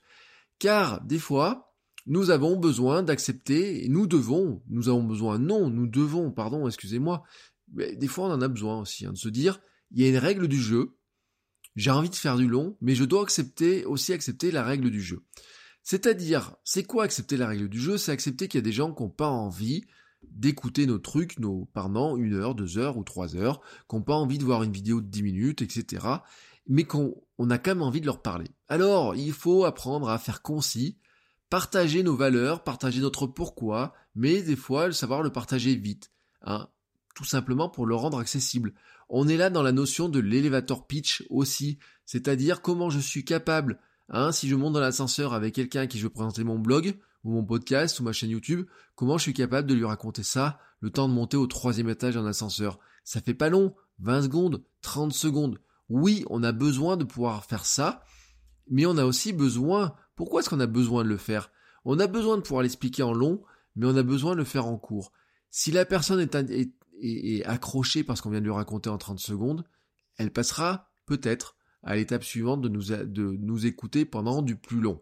Car, 0.58 1.00
des 1.04 1.20
fois, 1.20 1.68
nous 2.08 2.30
avons 2.30 2.56
besoin 2.56 3.02
d'accepter, 3.02 3.84
et 3.84 3.88
nous 3.88 4.06
devons, 4.06 4.62
nous 4.68 4.88
avons 4.88 5.04
besoin, 5.04 5.38
non, 5.38 5.68
nous 5.68 5.86
devons, 5.86 6.32
pardon, 6.32 6.66
excusez-moi, 6.66 7.22
mais 7.74 7.94
des 7.96 8.08
fois 8.08 8.28
on 8.28 8.32
en 8.32 8.40
a 8.40 8.48
besoin 8.48 8.80
aussi, 8.80 9.04
hein, 9.04 9.12
de 9.12 9.18
se 9.18 9.28
dire, 9.28 9.60
il 9.90 10.02
y 10.02 10.06
a 10.06 10.08
une 10.08 10.16
règle 10.16 10.48
du 10.48 10.60
jeu, 10.60 10.96
j'ai 11.76 11.90
envie 11.90 12.08
de 12.08 12.14
faire 12.14 12.36
du 12.36 12.48
long, 12.48 12.76
mais 12.80 12.94
je 12.94 13.04
dois 13.04 13.22
accepter 13.22 13.84
aussi 13.84 14.14
accepter 14.14 14.50
la 14.50 14.64
règle 14.64 14.90
du 14.90 15.02
jeu. 15.02 15.22
C'est-à-dire, 15.82 16.56
c'est 16.64 16.82
quoi 16.82 17.04
accepter 17.04 17.36
la 17.36 17.46
règle 17.46 17.68
du 17.68 17.78
jeu? 17.78 17.98
C'est 17.98 18.10
accepter 18.10 18.48
qu'il 18.48 18.58
y 18.58 18.62
a 18.62 18.64
des 18.64 18.72
gens 18.72 18.92
qui 18.92 19.02
n'ont 19.02 19.10
pas 19.10 19.28
envie 19.28 19.84
d'écouter 20.22 20.86
nos 20.86 20.98
trucs, 20.98 21.38
nos, 21.38 21.68
pendant 21.72 22.16
une 22.16 22.34
heure, 22.34 22.54
deux 22.54 22.78
heures 22.78 22.96
ou 22.96 23.04
trois 23.04 23.36
heures, 23.36 23.60
qui 23.88 23.96
n'ont 23.96 24.02
pas 24.02 24.14
envie 24.14 24.38
de 24.38 24.44
voir 24.44 24.62
une 24.62 24.72
vidéo 24.72 25.00
de 25.00 25.06
dix 25.06 25.22
minutes, 25.22 25.62
etc. 25.62 26.06
Mais 26.66 26.84
qu'on 26.84 27.14
on 27.38 27.50
a 27.50 27.58
quand 27.58 27.72
même 27.72 27.82
envie 27.82 28.00
de 28.00 28.06
leur 28.06 28.22
parler. 28.22 28.48
Alors, 28.68 29.14
il 29.14 29.32
faut 29.32 29.64
apprendre 29.64 30.08
à 30.08 30.18
faire 30.18 30.42
concis, 30.42 30.98
partager 31.50 32.02
nos 32.02 32.16
valeurs, 32.16 32.64
partager 32.64 33.00
notre 33.00 33.26
pourquoi, 33.26 33.94
mais 34.14 34.42
des 34.42 34.56
fois, 34.56 34.92
savoir 34.92 35.22
le 35.22 35.30
partager 35.30 35.74
vite. 35.76 36.10
Hein 36.42 36.68
tout 37.18 37.24
simplement 37.24 37.68
pour 37.68 37.84
le 37.84 37.96
rendre 37.96 38.20
accessible. 38.20 38.74
On 39.08 39.26
est 39.26 39.36
là 39.36 39.50
dans 39.50 39.64
la 39.64 39.72
notion 39.72 40.08
de 40.08 40.20
l'élévateur 40.20 40.86
pitch 40.86 41.24
aussi, 41.30 41.80
c'est-à-dire 42.06 42.62
comment 42.62 42.90
je 42.90 43.00
suis 43.00 43.24
capable, 43.24 43.80
hein, 44.08 44.30
si 44.30 44.46
je 44.48 44.54
monte 44.54 44.74
dans 44.74 44.80
l'ascenseur 44.80 45.34
avec 45.34 45.56
quelqu'un 45.56 45.88
qui 45.88 45.98
veut 45.98 46.10
présenter 46.10 46.44
mon 46.44 46.60
blog, 46.60 46.96
ou 47.24 47.32
mon 47.32 47.44
podcast, 47.44 48.00
ou 48.00 48.04
ma 48.04 48.12
chaîne 48.12 48.30
YouTube, 48.30 48.66
comment 48.94 49.18
je 49.18 49.22
suis 49.22 49.34
capable 49.34 49.68
de 49.68 49.74
lui 49.74 49.84
raconter 49.84 50.22
ça, 50.22 50.58
le 50.80 50.90
temps 50.90 51.08
de 51.08 51.14
monter 51.14 51.36
au 51.36 51.46
troisième 51.46 51.88
étage 51.88 52.14
d'un 52.14 52.26
ascenseur? 52.26 52.78
Ça 53.04 53.20
fait 53.20 53.34
pas 53.34 53.48
long, 53.48 53.74
20 54.00 54.22
secondes, 54.22 54.64
30 54.82 55.12
secondes. 55.12 55.60
Oui, 55.88 56.24
on 56.30 56.42
a 56.42 56.52
besoin 56.52 56.96
de 56.96 57.04
pouvoir 57.04 57.44
faire 57.44 57.64
ça, 57.64 58.02
mais 58.70 58.86
on 58.86 58.98
a 58.98 59.04
aussi 59.04 59.32
besoin, 59.32 59.94
pourquoi 60.14 60.40
est-ce 60.40 60.50
qu'on 60.50 60.60
a 60.60 60.66
besoin 60.66 61.04
de 61.04 61.08
le 61.08 61.16
faire? 61.16 61.50
On 61.84 61.98
a 61.98 62.06
besoin 62.06 62.36
de 62.36 62.42
pouvoir 62.42 62.62
l'expliquer 62.62 63.02
en 63.02 63.12
long, 63.12 63.42
mais 63.76 63.86
on 63.86 63.96
a 63.96 64.02
besoin 64.02 64.32
de 64.32 64.38
le 64.38 64.44
faire 64.44 64.66
en 64.66 64.76
court. 64.76 65.12
Si 65.50 65.70
la 65.70 65.84
personne 65.84 66.20
est, 66.20 67.46
accrochée 67.46 68.02
parce 68.04 68.20
qu'on 68.20 68.30
vient 68.30 68.40
de 68.40 68.44
lui 68.44 68.52
raconter 68.52 68.90
en 68.90 68.98
30 68.98 69.20
secondes, 69.20 69.64
elle 70.16 70.32
passera 70.32 70.90
peut-être 71.06 71.56
à 71.82 71.94
l'étape 71.94 72.24
suivante 72.24 72.60
de 72.60 72.68
nous 72.68 73.66
écouter 73.66 74.04
pendant 74.04 74.42
du 74.42 74.56
plus 74.56 74.80
long. 74.80 75.00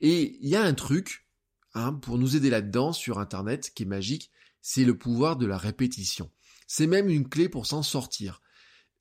Et 0.00 0.38
il 0.40 0.48
y 0.48 0.56
a 0.56 0.62
un 0.62 0.74
truc, 0.74 1.26
hein, 1.74 1.94
pour 1.94 2.18
nous 2.18 2.36
aider 2.36 2.50
là-dedans 2.50 2.92
sur 2.92 3.18
Internet, 3.18 3.72
qui 3.74 3.84
est 3.84 3.86
magique, 3.86 4.30
c'est 4.62 4.84
le 4.84 4.96
pouvoir 4.96 5.36
de 5.36 5.46
la 5.46 5.58
répétition. 5.58 6.30
C'est 6.66 6.86
même 6.86 7.08
une 7.08 7.28
clé 7.28 7.48
pour 7.48 7.66
s'en 7.66 7.82
sortir. 7.82 8.42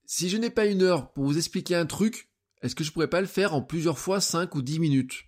Si 0.05 0.29
je 0.29 0.37
n'ai 0.37 0.49
pas 0.49 0.65
une 0.65 0.81
heure 0.81 1.11
pour 1.13 1.25
vous 1.25 1.37
expliquer 1.37 1.75
un 1.75 1.85
truc, 1.85 2.29
est-ce 2.61 2.75
que 2.75 2.83
je 2.83 2.91
pourrais 2.91 3.09
pas 3.09 3.21
le 3.21 3.27
faire 3.27 3.53
en 3.53 3.61
plusieurs 3.61 3.99
fois 3.99 4.21
5 4.21 4.55
ou 4.55 4.61
10 4.61 4.79
minutes? 4.79 5.25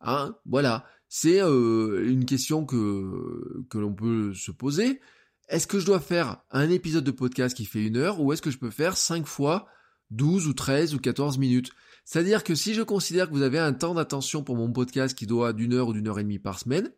Hein, 0.00 0.36
voilà. 0.44 0.86
C'est 1.08 1.42
euh, 1.42 2.06
une 2.06 2.26
question 2.26 2.66
que, 2.66 3.64
que 3.70 3.78
l'on 3.78 3.94
peut 3.94 4.34
se 4.34 4.50
poser 4.50 5.00
est-ce 5.48 5.66
que 5.66 5.80
je 5.80 5.86
dois 5.86 6.00
faire 6.00 6.42
un 6.50 6.68
épisode 6.68 7.04
de 7.04 7.10
podcast 7.10 7.56
qui 7.56 7.64
fait 7.64 7.82
une 7.82 7.96
heure 7.96 8.20
ou 8.20 8.32
est-ce 8.32 8.42
que 8.42 8.50
je 8.50 8.58
peux 8.58 8.70
faire 8.70 8.96
5 8.96 9.26
fois 9.26 9.66
12 10.10 10.46
ou 10.46 10.54
13 10.54 10.94
ou 10.94 10.98
14 10.98 11.38
minutes 11.38 11.72
C'est-à-dire 12.04 12.44
que 12.44 12.54
si 12.54 12.74
je 12.74 12.82
considère 12.82 13.28
que 13.28 13.34
vous 13.34 13.42
avez 13.42 13.58
un 13.58 13.72
temps 13.72 13.94
d'attention 13.94 14.42
pour 14.42 14.56
mon 14.56 14.72
podcast 14.72 15.16
qui 15.16 15.26
doit 15.26 15.52
d'une 15.52 15.74
heure 15.74 15.88
ou 15.88 15.92
d'une 15.92 16.08
heure 16.08 16.18
et 16.18 16.22
demie 16.22 16.38
par 16.38 16.58
semaine, 16.58 16.90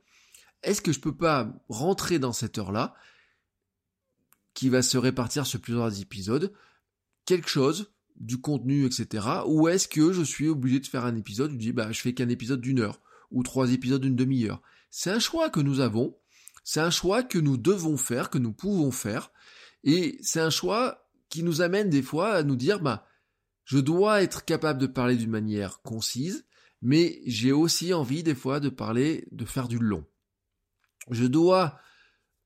est-ce 0.63 0.83
que 0.83 0.93
je 0.93 1.01
peux 1.01 1.17
pas 1.17 1.53
rentrer 1.69 2.19
dans 2.19 2.33
cette 2.33 2.59
heure-là, 2.59 2.95
qui 4.55 4.69
va 4.69 4.83
se 4.83 4.99
répartir 4.99 5.47
sur 5.47 5.61
plusieurs 5.61 6.01
épisodes, 6.01 6.53
quelque 7.25 7.49
chose, 7.49 7.93
du 8.17 8.41
contenu, 8.41 8.85
etc. 8.85 9.27
Ou 9.47 9.69
est-ce 9.69 9.89
que 9.89 10.13
je 10.13 10.23
suis 10.23 10.49
obligé 10.49 10.81
de 10.81 10.87
faire 10.87 11.05
un 11.05 11.17
épisode, 11.17 11.53
je 11.53 11.57
dis 11.57 11.73
bah 11.73 11.91
je 11.93 12.01
fais 12.01 12.13
qu'un 12.13 12.29
épisode 12.29 12.61
d'une 12.61 12.81
heure, 12.81 13.01
ou 13.31 13.43
trois 13.43 13.73
épisodes 13.73 14.03
d'une 14.03 14.17
demi-heure? 14.17 14.61
C'est 14.91 15.11
un 15.11 15.19
choix 15.19 15.51
que 15.51 15.61
nous 15.61 15.81
avons, 15.81 16.17
c'est 16.65 16.81
un 16.81 16.91
choix 16.91 17.23
que 17.23 17.39
nous 17.39 17.57
devons 17.57 17.97
faire, 17.97 18.29
que 18.29 18.39
nous 18.39 18.53
pouvons 18.53 18.91
faire, 18.91 19.33
et 19.85 20.19
c'est 20.21 20.41
un 20.41 20.51
choix 20.51 21.10
qui 21.31 21.43
nous 21.43 21.63
amène 21.63 21.89
des 21.89 22.03
fois 22.03 22.35
à 22.35 22.43
nous 22.43 22.57
dire, 22.57 22.81
bah, 22.81 23.07
je 23.65 23.79
dois 23.79 24.23
être 24.23 24.45
capable 24.45 24.81
de 24.81 24.87
parler 24.87 25.17
d'une 25.17 25.31
manière 25.31 25.81
concise, 25.83 26.45
mais 26.83 27.23
j'ai 27.27 27.53
aussi 27.53 27.95
envie 27.95 28.23
des 28.23 28.35
fois 28.35 28.61
de 28.61 28.69
parler, 28.69 29.27
de 29.33 29.45
faire 29.45 29.69
du 29.69 29.79
long. 29.79 30.05
Je 31.11 31.25
dois 31.25 31.79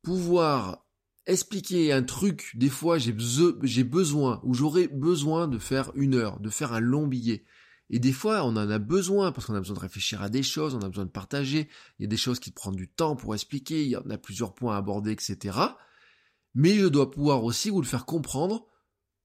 pouvoir 0.02 0.86
expliquer 1.26 1.92
un 1.92 2.02
truc, 2.02 2.52
des 2.54 2.68
fois 2.68 2.98
j'ai 2.98 3.12
besoin, 3.12 4.40
ou 4.44 4.54
j'aurais 4.54 4.88
besoin 4.88 5.48
de 5.48 5.58
faire 5.58 5.90
une 5.94 6.14
heure, 6.14 6.40
de 6.40 6.50
faire 6.50 6.72
un 6.72 6.80
long 6.80 7.06
billet. 7.06 7.44
Et 7.90 7.98
des 7.98 8.12
fois, 8.12 8.44
on 8.44 8.56
en 8.56 8.70
a 8.70 8.78
besoin 8.78 9.30
parce 9.30 9.46
qu'on 9.46 9.54
a 9.54 9.60
besoin 9.60 9.76
de 9.76 9.80
réfléchir 9.80 10.22
à 10.22 10.28
des 10.28 10.42
choses, 10.42 10.74
on 10.74 10.80
a 10.80 10.88
besoin 10.88 11.04
de 11.04 11.10
partager. 11.10 11.68
Il 11.98 12.02
y 12.02 12.06
a 12.06 12.08
des 12.08 12.16
choses 12.16 12.40
qui 12.40 12.50
prennent 12.50 12.74
du 12.74 12.88
temps 12.88 13.14
pour 13.14 13.34
expliquer, 13.34 13.84
il 13.84 13.90
y 13.90 13.96
en 13.96 14.08
a 14.10 14.18
plusieurs 14.18 14.54
points 14.54 14.74
à 14.74 14.78
aborder, 14.78 15.12
etc. 15.12 15.58
Mais 16.54 16.74
je 16.74 16.86
dois 16.86 17.10
pouvoir 17.10 17.44
aussi 17.44 17.70
vous 17.70 17.80
le 17.80 17.86
faire 17.86 18.06
comprendre, 18.06 18.66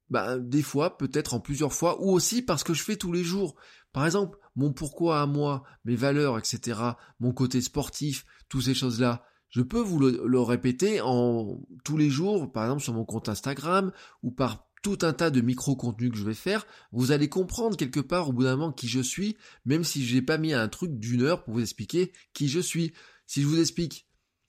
bah, 0.10 0.38
des 0.38 0.62
fois, 0.62 0.98
peut-être 0.98 1.34
en 1.34 1.40
plusieurs 1.40 1.74
fois, 1.74 2.02
ou 2.02 2.12
aussi 2.12 2.42
parce 2.42 2.64
que 2.64 2.74
je 2.74 2.84
fais 2.84 2.96
tous 2.96 3.12
les 3.12 3.24
jours. 3.24 3.56
Par 3.94 4.06
exemple, 4.06 4.38
mon 4.56 4.72
pourquoi 4.72 5.22
à 5.22 5.26
moi, 5.26 5.64
mes 5.86 5.96
valeurs, 5.96 6.38
etc., 6.38 6.80
mon 7.20 7.32
côté 7.32 7.62
sportif, 7.62 8.26
toutes 8.48 8.64
ces 8.64 8.74
choses-là, 8.74 9.24
je 9.50 9.62
peux 9.62 9.80
vous 9.80 10.00
le, 10.00 10.40
répéter 10.40 11.02
en 11.02 11.60
tous 11.84 11.98
les 11.98 12.10
jours, 12.10 12.52
par 12.52 12.66
exemple 12.66 12.84
sur 12.84 12.94
mon 12.94 13.06
compte 13.06 13.30
Instagram 13.30 13.92
ou 14.22 14.32
par 14.32 14.68
tout 14.84 15.00
un 15.02 15.12
tas 15.12 15.32
de 15.32 15.42
micro-contenus 15.42 16.12
que 16.12 16.18
je 16.18 16.24
vais 16.24 16.34
faire, 16.34 16.66
vous 16.92 17.12
allez 17.12 17.28
comprendre 17.30 17.76
quelque 17.76 18.00
part 18.00 18.30
au 18.30 18.34
bout 18.34 18.44
d'un 18.44 18.56
moment 18.56 18.72
qui 18.72 18.88
je 18.88 19.02
suis, 19.02 19.38
même 19.66 19.84
si 19.84 20.06
je 20.06 20.16
n'ai 20.16 20.22
pas 20.22 20.38
mis 20.38 20.54
un 20.54 20.70
truc 20.70 21.00
d'une 21.00 21.24
heure 21.24 21.44
pour 21.44 21.56
vous 21.56 21.62
expliquer 21.62 22.14
qui 22.34 22.48
je 22.48 22.60
suis. 22.60 22.94
Si 23.26 23.42
je 23.42 23.48
vous 23.48 23.60
explique, 23.60 24.08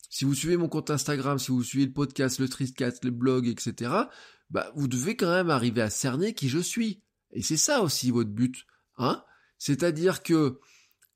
si 0.08 0.24
vous 0.24 0.34
suivez 0.34 0.56
mon 0.56 0.68
compte 0.68 0.90
Instagram, 0.90 1.38
si 1.38 1.50
vous 1.50 1.64
suivez 1.64 1.86
le 1.86 1.92
podcast, 1.92 2.38
le 2.38 2.48
Tristcast, 2.48 3.04
le 3.04 3.10
blog, 3.10 3.48
etc., 3.48 3.92
bah, 4.50 4.72
vous 4.74 4.88
devez 4.88 5.16
quand 5.16 5.30
même 5.30 5.50
arriver 5.50 5.82
à 5.82 5.90
cerner 5.90 6.34
qui 6.34 6.48
je 6.48 6.58
suis. 6.58 7.02
Et 7.32 7.42
c'est 7.42 7.56
ça 7.56 7.82
aussi 7.82 8.10
votre 8.10 8.30
but, 8.30 8.66
hein 8.98 9.22
C'est-à-dire 9.58 10.22
que, 10.22 10.58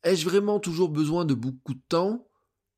ai-je 0.05 0.29
vraiment 0.29 0.61
toujours 0.61 0.89
besoin 0.89 1.25
de 1.25 1.35
beaucoup 1.35 1.75
de 1.75 1.83
temps? 1.89 2.29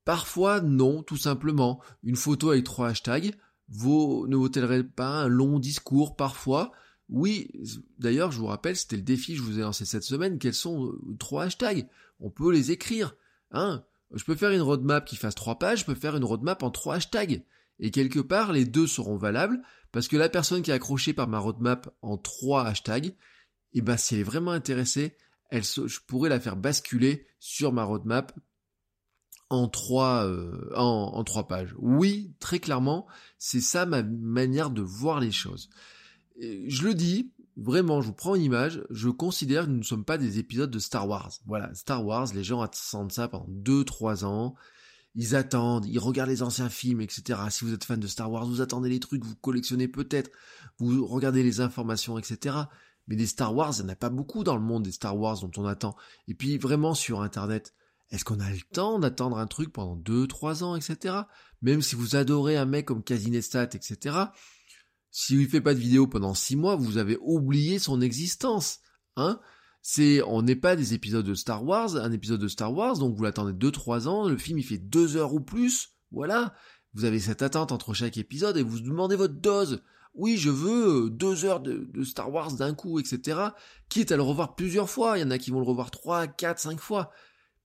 Parfois, 0.05 0.61
non, 0.61 1.03
tout 1.03 1.17
simplement. 1.17 1.81
Une 2.03 2.15
photo 2.15 2.51
avec 2.51 2.63
trois 2.63 2.89
hashtags, 2.89 3.35
ne 3.69 4.35
vaut-elle 4.35 4.89
pas 4.89 5.23
un 5.23 5.27
long 5.27 5.59
discours? 5.59 6.15
Parfois 6.15 6.71
Oui, 7.09 7.51
d'ailleurs, 7.99 8.31
je 8.31 8.39
vous 8.39 8.45
rappelle, 8.47 8.75
c'était 8.75 8.95
le 8.95 9.01
défi 9.01 9.33
que 9.33 9.39
je 9.39 9.43
vous 9.43 9.59
ai 9.59 9.63
lancé 9.63 9.85
cette 9.85 10.03
semaine. 10.03 10.39
Quels 10.39 10.53
sont 10.53 10.87
euh, 10.87 11.15
trois 11.19 11.43
hashtags? 11.43 11.87
On 12.19 12.29
peut 12.29 12.51
les 12.51 12.71
écrire. 12.71 13.15
Hein 13.51 13.83
je 14.13 14.23
peux 14.23 14.35
faire 14.35 14.51
une 14.51 14.61
roadmap 14.61 15.05
qui 15.05 15.15
fasse 15.15 15.35
trois 15.35 15.59
pages, 15.59 15.79
je 15.79 15.85
peux 15.85 15.95
faire 15.95 16.15
une 16.15 16.23
roadmap 16.23 16.63
en 16.63 16.71
trois 16.71 16.95
hashtags. 16.95 17.43
Et 17.79 17.91
quelque 17.91 18.19
part, 18.19 18.51
les 18.51 18.65
deux 18.65 18.87
seront 18.87 19.17
valables, 19.17 19.61
parce 19.91 20.07
que 20.07 20.17
la 20.17 20.29
personne 20.29 20.61
qui 20.61 20.71
est 20.71 20.75
accrochée 20.75 21.13
par 21.13 21.27
ma 21.27 21.39
roadmap 21.39 21.93
en 22.01 22.17
trois 22.17 22.65
hashtags, 22.65 23.15
eh 23.73 23.81
ben, 23.81 23.97
si 23.97 24.15
elle 24.15 24.21
est 24.21 24.23
vraiment 24.23 24.51
intéressée, 24.51 25.15
elle, 25.49 25.63
je 25.63 25.99
pourrais 26.07 26.29
la 26.29 26.39
faire 26.39 26.57
basculer 26.57 27.27
sur 27.39 27.71
ma 27.71 27.83
roadmap 27.83 28.33
en 29.49 29.67
trois, 29.69 30.25
euh, 30.25 30.71
en, 30.75 31.23
trois 31.23 31.47
pages. 31.47 31.73
Oui, 31.77 32.33
très 32.39 32.59
clairement, 32.59 33.07
c'est 33.37 33.61
ça 33.61 33.85
ma 33.85 34.03
manière 34.03 34.69
de 34.69 34.81
voir 34.81 35.19
les 35.19 35.31
choses. 35.31 35.69
je 36.39 36.83
le 36.83 36.93
dis, 36.93 37.31
vraiment, 37.55 38.01
je 38.01 38.07
vous 38.07 38.13
prends 38.13 38.35
une 38.35 38.43
image, 38.43 38.83
je 38.89 39.09
considère 39.09 39.65
que 39.65 39.69
nous 39.69 39.77
ne 39.77 39.83
sommes 39.83 40.05
pas 40.05 40.17
des 40.17 40.39
épisodes 40.39 40.71
de 40.71 40.79
Star 40.79 41.07
Wars. 41.07 41.31
Voilà, 41.45 41.73
Star 41.73 42.05
Wars, 42.05 42.27
les 42.33 42.43
gens 42.43 42.61
attendent 42.61 43.11
ça 43.11 43.27
pendant 43.27 43.47
2-3 43.49 44.25
ans. 44.25 44.55
Ils 45.15 45.35
attendent, 45.35 45.85
ils 45.85 45.99
regardent 45.99 46.29
les 46.29 46.43
anciens 46.43 46.69
films, 46.69 47.01
etc. 47.01 47.39
Si 47.49 47.65
vous 47.65 47.73
êtes 47.73 47.83
fan 47.83 47.99
de 47.99 48.07
Star 48.07 48.31
Wars, 48.31 48.45
vous 48.45 48.61
attendez 48.61 48.89
les 48.89 48.99
trucs, 48.99 49.23
vous 49.23 49.35
collectionnez 49.35 49.87
peut-être, 49.87 50.29
vous 50.77 51.05
regardez 51.07 51.43
les 51.43 51.59
informations, 51.59 52.17
etc. 52.19 52.55
Mais 53.07 53.15
des 53.15 53.25
Star 53.25 53.55
Wars, 53.55 53.73
il 53.77 53.83
n'y 53.83 53.89
en 53.89 53.93
a 53.93 53.95
pas 53.95 54.09
beaucoup 54.09 54.43
dans 54.43 54.55
le 54.55 54.61
monde 54.61 54.83
des 54.83 54.91
Star 54.91 55.17
Wars 55.17 55.39
dont 55.39 55.51
on 55.57 55.65
attend. 55.65 55.95
Et 56.27 56.35
puis 56.35 56.57
vraiment 56.57 56.93
sur 56.93 57.21
Internet, 57.21 57.73
est-ce 58.11 58.23
qu'on 58.23 58.39
a 58.39 58.49
le 58.49 58.61
temps 58.73 58.99
d'attendre 58.99 59.37
un 59.37 59.47
truc 59.47 59.73
pendant 59.73 59.97
2-3 59.97 60.63
ans, 60.63 60.75
etc. 60.75 61.15
Même 61.61 61.81
si 61.81 61.95
vous 61.95 62.15
adorez 62.15 62.57
un 62.57 62.65
mec 62.65 62.85
comme 62.85 63.03
Casinestat, 63.03 63.69
etc. 63.73 64.15
S'il 65.11 65.41
ne 65.41 65.47
fait 65.47 65.61
pas 65.61 65.73
de 65.73 65.79
vidéo 65.79 66.07
pendant 66.07 66.33
6 66.33 66.55
mois, 66.57 66.75
vous 66.75 66.97
avez 66.97 67.17
oublié 67.21 67.79
son 67.79 68.01
existence. 68.01 68.79
Hein? 69.15 69.39
C'est, 69.89 70.21
on 70.23 70.41
n'est 70.41 70.57
pas 70.57 70.75
des 70.75 70.93
épisodes 70.93 71.25
de 71.25 71.33
Star 71.33 71.63
Wars, 71.63 71.95
un 71.95 72.11
épisode 72.11 72.41
de 72.41 72.49
Star 72.49 72.73
Wars, 72.73 72.97
donc 72.97 73.15
vous 73.15 73.23
l'attendez 73.23 73.53
2-3 73.53 74.09
ans, 74.09 74.27
le 74.27 74.37
film 74.37 74.59
il 74.59 74.65
fait 74.65 74.77
2 74.77 75.15
heures 75.15 75.33
ou 75.33 75.39
plus, 75.39 75.93
voilà. 76.11 76.53
Vous 76.93 77.05
avez 77.05 77.21
cette 77.21 77.41
attente 77.41 77.71
entre 77.71 77.93
chaque 77.93 78.17
épisode 78.17 78.57
et 78.57 78.63
vous 78.63 78.81
demandez 78.81 79.15
votre 79.15 79.35
dose. 79.35 79.81
Oui, 80.13 80.35
je 80.35 80.49
veux 80.49 81.09
2 81.09 81.45
heures 81.45 81.61
de, 81.61 81.87
de 81.89 82.03
Star 82.03 82.29
Wars 82.33 82.51
d'un 82.51 82.73
coup, 82.73 82.99
etc. 82.99 83.39
Quitte 83.87 84.11
à 84.11 84.17
le 84.17 84.23
revoir 84.23 84.55
plusieurs 84.55 84.89
fois, 84.89 85.17
il 85.17 85.21
y 85.21 85.23
en 85.23 85.31
a 85.31 85.37
qui 85.37 85.51
vont 85.51 85.61
le 85.61 85.65
revoir 85.65 85.89
3, 85.89 86.27
4, 86.27 86.59
5 86.59 86.81
fois. 86.81 87.09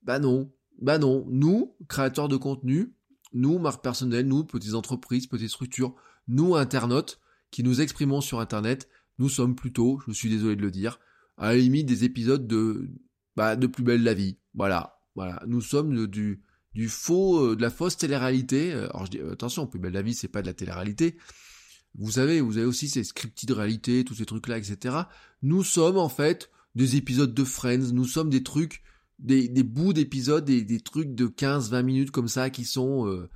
Bah 0.05 0.21
non, 0.21 0.53
bah 0.81 0.99
non. 0.99 1.27
Nous, 1.29 1.75
créateurs 1.89 2.29
de 2.29 2.37
contenu, 2.37 2.95
nous, 3.33 3.59
marques 3.59 3.83
personnelles, 3.83 4.29
nous, 4.29 4.45
petites 4.45 4.75
entreprises, 4.75 5.27
petites 5.27 5.51
structures, 5.51 5.97
nous, 6.29 6.55
internautes, 6.55 7.19
qui 7.51 7.65
nous 7.65 7.81
exprimons 7.81 8.21
sur 8.21 8.39
Internet, 8.39 8.89
nous 9.19 9.29
sommes 9.29 9.57
plutôt, 9.57 10.01
je 10.07 10.13
suis 10.13 10.31
désolé 10.31 10.55
de 10.55 10.63
le 10.63 10.71
dire, 10.71 11.01
à 11.37 11.49
la 11.53 11.57
limite 11.57 11.87
des 11.87 12.05
épisodes 12.05 12.47
de, 12.47 12.91
bah, 13.37 13.57
de 13.57 13.67
plus 13.67 13.85
belle 13.85 14.03
la 14.03 14.15
vie. 14.15 14.39
Voilà, 14.55 15.01
voilà. 15.15 15.43
Nous 15.47 15.61
sommes 15.61 16.07
du, 16.07 16.43
du 16.75 16.89
faux, 16.89 17.45
euh, 17.45 17.57
de 17.57 17.63
la 17.63 17.71
fausse 17.71 17.97
télé-réalité. 17.97 18.73
Alors 18.73 19.07
je 19.07 19.11
dis, 19.13 19.19
euh, 19.19 19.33
attention, 19.33 19.67
plus 19.67 19.81
belle 19.81 19.93
la 19.93 20.03
vie, 20.03 20.15
c'est 20.15 20.29
pas 20.29 20.43
de 20.43 20.47
la 20.47 20.55
télé-réalité. 20.55 21.17
Vous 21.95 22.13
savez, 22.13 22.41
vous 22.41 22.57
avez 22.57 22.67
aussi 22.67 22.89
ces 22.89 23.05
scripts 23.05 23.45
de 23.45 23.53
réalité, 23.53 24.05
tous 24.05 24.15
ces 24.15 24.27
trucs-là, 24.27 24.59
etc. 24.59 24.97
Nous 25.43 25.63
sommes 25.63 25.99
en 25.99 26.09
fait 26.09 26.51
des 26.75 26.97
épisodes 26.97 27.35
de 27.35 27.45
Friends, 27.45 27.93
nous 27.93 28.07
sommes 28.07 28.31
des 28.31 28.43
trucs 28.43 28.83
des, 29.19 29.49
des 29.49 29.63
bouts 29.63 29.93
d'épisodes, 29.93 30.45
des, 30.45 30.63
des, 30.63 30.81
trucs 30.81 31.15
de 31.15 31.27
15-20 31.27 31.83
minutes 31.83 32.11
comme 32.11 32.29
ça 32.29 32.51
qui 32.51 32.65
sont 32.65 33.07
euh, 33.07 33.31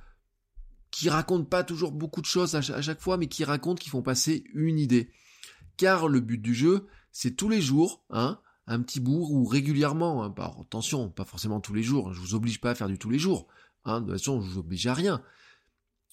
qui 0.91 1.09
racontent 1.09 1.45
pas 1.45 1.63
toujours 1.63 1.91
beaucoup 1.91 2.21
de 2.21 2.25
choses 2.25 2.55
à, 2.55 2.61
chaque 2.61 3.01
fois, 3.01 3.17
mais 3.17 3.27
qui 3.27 3.43
racontent, 3.43 3.79
qui 3.79 3.89
font 3.89 4.01
passer 4.01 4.43
une 4.53 4.79
idée. 4.79 5.09
Car 5.77 6.07
le 6.07 6.19
but 6.19 6.41
du 6.41 6.53
jeu, 6.53 6.87
c'est 7.19 7.31
tous 7.31 7.49
les 7.49 7.61
jours, 7.61 8.03
hein, 8.11 8.39
un 8.67 8.79
petit 8.79 8.99
bout 8.99 9.27
ou 9.31 9.43
régulièrement. 9.43 10.23
Hein, 10.23 10.35
attention, 10.61 11.09
pas 11.09 11.25
forcément 11.25 11.59
tous 11.59 11.73
les 11.73 11.81
jours. 11.81 12.13
Je 12.13 12.19
vous 12.19 12.35
oblige 12.35 12.61
pas 12.61 12.69
à 12.69 12.75
faire 12.75 12.87
du 12.87 12.99
tous 12.99 13.09
les 13.09 13.17
jours. 13.17 13.47
Hein, 13.85 14.01
de 14.01 14.05
toute 14.05 14.19
façon, 14.19 14.39
je 14.39 14.51
vous 14.51 14.59
oblige 14.59 14.85
à 14.85 14.93
rien. 14.93 15.23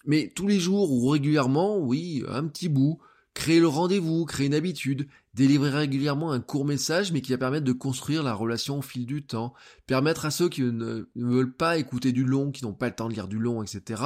Mais 0.06 0.32
tous 0.34 0.46
les 0.46 0.58
jours 0.58 0.90
ou 0.90 1.06
régulièrement, 1.08 1.76
oui, 1.76 2.24
un 2.26 2.46
petit 2.46 2.70
bout 2.70 3.00
Créer 3.34 3.60
le 3.60 3.68
rendez-vous, 3.68 4.24
créer 4.24 4.46
une 4.46 4.54
habitude, 4.54 5.08
délivrer 5.34 5.68
régulièrement 5.68 6.32
un 6.32 6.40
court 6.40 6.64
message 6.64 7.12
mais 7.12 7.20
qui 7.20 7.32
va 7.32 7.38
permettre 7.38 7.64
de 7.64 7.72
construire 7.72 8.22
la 8.22 8.32
relation 8.32 8.78
au 8.78 8.82
fil 8.82 9.04
du 9.04 9.26
temps, 9.26 9.52
permettre 9.86 10.24
à 10.24 10.30
ceux 10.30 10.48
qui 10.48 10.62
ne, 10.62 11.10
veulent 11.16 11.54
pas 11.54 11.76
écouter 11.76 12.12
du 12.12 12.24
long, 12.24 12.50
qui 12.50 12.64
n'ont 12.64 12.72
pas 12.72 12.88
le 12.88 12.94
temps 12.94 13.08
de 13.08 13.14
lire 13.14 13.28
du 13.28 13.40
long, 13.40 13.62
etc., 13.62 14.02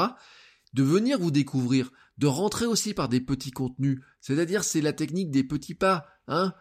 de 0.73 0.83
venir 0.83 1.19
vous 1.19 1.31
découvrir, 1.31 1.93
de 2.17 2.27
rentrer 2.27 2.65
aussi 2.65 2.95
par 2.95 3.11
des 3.11 3.21
petits 3.21 3.51
contenus, 3.51 4.01
c'est-à-dire 4.23 4.65
c'est 4.65 4.81
la 4.81 4.95
technique 4.95 5.31
des 5.31 5.45
petits 5.45 5.75
pas, 5.75 6.07
hein, 6.27 6.55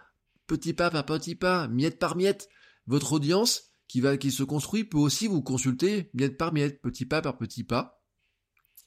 petit 0.48 0.74
pas 0.74 0.90
par 0.90 1.06
petit 1.06 1.36
pas, 1.36 1.68
miette 1.68 2.00
par 2.00 2.16
miette. 2.16 2.50
Votre 2.88 3.14
audience 3.14 3.64
qui 3.88 4.02
va 4.02 4.18
qui 4.18 4.32
se 4.32 4.44
construit 4.44 4.84
peut 4.84 4.98
aussi 4.98 5.28
vous 5.28 5.42
consulter 5.42 6.10
miette 6.14 6.38
par 6.38 6.54
miette, 6.54 6.82
petit 6.82 7.06
pas 7.06 7.22
par 7.22 7.38
petit 7.38 7.64
pas. 7.64 8.04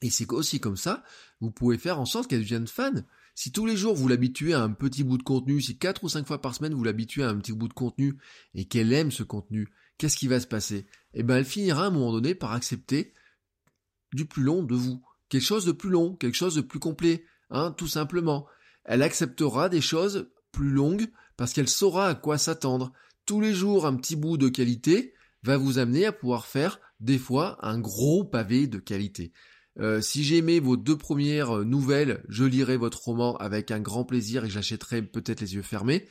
Et 0.02 0.10
c'est 0.10 0.30
aussi 0.32 0.60
comme 0.60 0.78
ça, 0.78 1.04
vous 1.40 1.50
pouvez 1.50 1.76
faire 1.76 2.00
en 2.00 2.06
sorte 2.06 2.28
qu'elle 2.28 2.40
devienne 2.40 2.66
fan. 2.66 3.04
Si 3.34 3.52
tous 3.52 3.66
les 3.66 3.76
jours 3.76 3.94
vous 3.94 4.08
l'habituez 4.08 4.54
à 4.54 4.62
un 4.62 4.72
petit 4.72 5.04
bout 5.04 5.18
de 5.18 5.22
contenu, 5.22 5.60
si 5.60 5.78
quatre 5.78 6.04
ou 6.04 6.08
cinq 6.08 6.26
fois 6.26 6.40
par 6.40 6.54
semaine 6.54 6.74
vous 6.74 6.84
l'habituez 6.84 7.22
à 7.22 7.28
un 7.28 7.36
petit 7.36 7.52
bout 7.52 7.68
de 7.68 7.74
contenu 7.74 8.18
et 8.54 8.64
qu'elle 8.64 8.92
aime 8.92 9.10
ce 9.10 9.22
contenu, 9.22 9.68
qu'est-ce 9.98 10.16
qui 10.16 10.26
va 10.26 10.40
se 10.40 10.46
passer? 10.46 10.86
Eh 11.12 11.22
ben 11.22 11.36
elle 11.36 11.44
finira 11.44 11.84
à 11.84 11.86
un 11.86 11.90
moment 11.90 12.12
donné 12.12 12.34
par 12.34 12.52
accepter 12.52 13.12
du 14.12 14.24
plus 14.24 14.42
long 14.42 14.62
de 14.62 14.74
vous. 14.74 15.02
Quelque 15.28 15.44
chose 15.44 15.66
de 15.66 15.72
plus 15.72 15.90
long, 15.90 16.16
quelque 16.16 16.34
chose 16.34 16.54
de 16.54 16.60
plus 16.60 16.80
complet, 16.80 17.24
hein, 17.50 17.72
tout 17.72 17.86
simplement. 17.86 18.46
Elle 18.84 19.02
acceptera 19.02 19.68
des 19.68 19.80
choses 19.80 20.30
plus 20.50 20.70
longues 20.70 21.06
parce 21.40 21.54
qu'elle 21.54 21.70
saura 21.70 22.09
à 22.09 22.14
quoi 22.14 22.37
s'attendre. 22.37 22.92
Tous 23.25 23.40
les 23.40 23.54
jours, 23.54 23.87
un 23.87 23.97
petit 23.97 24.14
bout 24.14 24.37
de 24.37 24.50
qualité 24.50 25.14
va 25.42 25.56
vous 25.56 25.78
amener 25.78 26.04
à 26.04 26.12
pouvoir 26.12 26.44
faire 26.44 26.80
des 27.00 27.16
fois 27.16 27.56
un 27.66 27.78
gros 27.78 28.25
pavé 28.25 28.66
de 28.66 28.76
qualité. 28.76 29.32
Euh, 29.78 30.02
si 30.02 30.23
j'aimais 30.23 30.61
vos 30.61 30.76
deux 30.76 30.99
premières 30.99 31.61
euh, 31.61 31.64
nouvelles, 31.64 32.23
je 32.28 32.44
lirai 32.44 32.76
votre 32.76 33.02
roman 33.02 33.38
avec 33.38 33.70
un 33.70 33.80
grand 33.80 34.04
plaisir 34.04 34.44
et 34.44 34.50
j'achèterai 34.50 35.00
peut-être 35.00 35.40
les 35.40 35.54
yeux 35.54 35.62
fermés. 35.62 36.06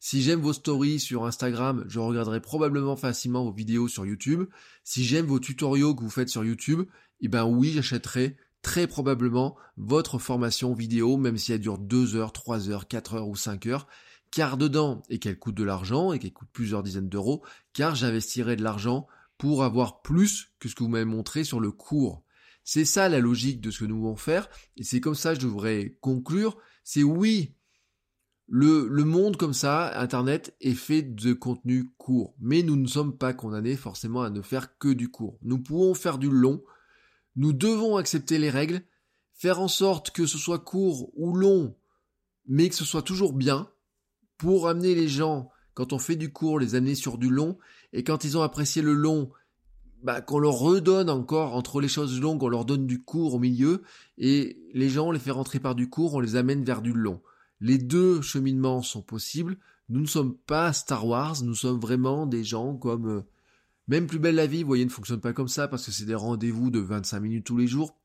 Si 0.00 0.20
j'aime 0.20 0.40
vos 0.40 0.52
stories 0.52 0.98
sur 0.98 1.26
Instagram, 1.26 1.84
je 1.86 2.00
regarderai 2.00 2.40
probablement 2.40 2.96
facilement 2.96 3.44
vos 3.44 3.52
vidéos 3.52 3.86
sur 3.86 4.04
YouTube. 4.04 4.46
Si 4.82 5.04
j'aime 5.04 5.26
vos 5.26 5.38
tutoriaux 5.38 5.94
que 5.94 6.02
vous 6.02 6.10
faites 6.10 6.28
sur 6.28 6.44
YouTube, 6.44 6.88
eh 7.20 7.28
ben 7.28 7.44
oui, 7.44 7.70
j'achèterai 7.70 8.36
très 8.62 8.88
probablement 8.88 9.56
votre 9.76 10.18
formation 10.18 10.74
vidéo, 10.74 11.18
même 11.18 11.38
si 11.38 11.52
elle 11.52 11.60
dure 11.60 11.78
2 11.78 12.16
heures, 12.16 12.32
3 12.32 12.68
heures, 12.68 12.88
4 12.88 13.14
heures 13.14 13.28
ou 13.28 13.36
5 13.36 13.66
heures, 13.66 13.86
car 14.32 14.56
dedans, 14.56 15.02
et 15.08 15.18
qu'elle 15.18 15.38
coûte 15.38 15.54
de 15.54 15.62
l'argent, 15.62 16.12
et 16.12 16.18
qu'elle 16.18 16.32
coûte 16.32 16.48
plusieurs 16.52 16.82
dizaines 16.82 17.08
d'euros, 17.08 17.44
car 17.74 17.94
j'investirai 17.94 18.56
de 18.56 18.64
l'argent 18.64 19.06
pour 19.38 19.62
avoir 19.62 20.02
plus 20.02 20.52
que 20.58 20.68
ce 20.68 20.74
que 20.74 20.82
vous 20.82 20.88
m'avez 20.88 21.04
montré 21.04 21.44
sur 21.44 21.60
le 21.60 21.70
cours. 21.70 22.24
C'est 22.64 22.84
ça 22.84 23.08
la 23.08 23.20
logique 23.20 23.60
de 23.60 23.70
ce 23.70 23.80
que 23.80 23.84
nous 23.84 24.00
voulons 24.00 24.16
faire, 24.16 24.48
et 24.76 24.84
c'est 24.84 25.00
comme 25.00 25.14
ça 25.14 25.34
que 25.34 25.40
je 25.40 25.46
devrais 25.46 25.98
conclure, 26.00 26.56
c'est 26.82 27.02
oui, 27.02 27.54
le, 28.48 29.04
monde 29.04 29.36
comme 29.36 29.52
ça, 29.52 29.98
Internet, 30.00 30.56
est 30.60 30.74
fait 30.74 31.02
de 31.02 31.32
contenu 31.32 31.92
court, 31.98 32.34
mais 32.40 32.62
nous 32.62 32.76
ne 32.76 32.86
sommes 32.86 33.16
pas 33.16 33.34
condamnés 33.34 33.76
forcément 33.76 34.22
à 34.22 34.30
ne 34.30 34.42
faire 34.42 34.78
que 34.78 34.88
du 34.88 35.10
court. 35.10 35.38
Nous 35.42 35.58
pouvons 35.58 35.94
faire 35.94 36.18
du 36.18 36.30
long, 36.30 36.62
nous 37.36 37.52
devons 37.52 37.96
accepter 37.96 38.38
les 38.38 38.50
règles, 38.50 38.82
faire 39.34 39.60
en 39.60 39.68
sorte 39.68 40.10
que 40.10 40.26
ce 40.26 40.38
soit 40.38 40.58
court 40.58 41.10
ou 41.16 41.34
long, 41.34 41.76
mais 42.46 42.68
que 42.68 42.74
ce 42.74 42.84
soit 42.84 43.02
toujours 43.02 43.32
bien, 43.32 43.70
pour 44.42 44.66
amener 44.66 44.96
les 44.96 45.06
gens 45.06 45.52
quand 45.74 45.92
on 45.92 46.00
fait 46.00 46.16
du 46.16 46.32
court, 46.32 46.58
les 46.58 46.74
amener 46.74 46.96
sur 46.96 47.16
du 47.16 47.30
long, 47.30 47.58
et 47.92 48.02
quand 48.02 48.24
ils 48.24 48.36
ont 48.36 48.42
apprécié 48.42 48.82
le 48.82 48.92
long, 48.92 49.30
bah, 50.02 50.20
qu'on 50.20 50.40
leur 50.40 50.54
redonne 50.54 51.08
encore 51.08 51.54
entre 51.54 51.80
les 51.80 51.86
choses 51.86 52.20
longues, 52.20 52.42
on 52.42 52.48
leur 52.48 52.64
donne 52.64 52.88
du 52.88 53.00
court 53.00 53.34
au 53.34 53.38
milieu, 53.38 53.82
et 54.18 54.58
les 54.74 54.88
gens, 54.88 55.06
on 55.06 55.10
les 55.12 55.20
fait 55.20 55.30
rentrer 55.30 55.60
par 55.60 55.76
du 55.76 55.88
court, 55.88 56.14
on 56.14 56.20
les 56.20 56.34
amène 56.34 56.64
vers 56.64 56.82
du 56.82 56.92
long. 56.92 57.22
Les 57.60 57.78
deux 57.78 58.20
cheminements 58.20 58.82
sont 58.82 59.00
possibles. 59.00 59.58
Nous 59.88 60.00
ne 60.00 60.06
sommes 60.06 60.36
pas 60.36 60.72
Star 60.72 61.06
Wars, 61.06 61.36
nous 61.44 61.54
sommes 61.54 61.78
vraiment 61.78 62.26
des 62.26 62.42
gens 62.42 62.76
comme 62.76 63.08
euh, 63.08 63.22
même 63.86 64.08
plus 64.08 64.18
belle 64.18 64.34
la 64.34 64.48
vie, 64.48 64.62
vous 64.62 64.68
voyez, 64.68 64.84
ne 64.84 64.90
fonctionne 64.90 65.20
pas 65.20 65.32
comme 65.32 65.46
ça 65.46 65.68
parce 65.68 65.86
que 65.86 65.92
c'est 65.92 66.04
des 66.04 66.16
rendez-vous 66.16 66.72
de 66.72 66.80
25 66.80 67.20
minutes 67.20 67.46
tous 67.46 67.56
les 67.56 67.68
jours. 67.68 67.96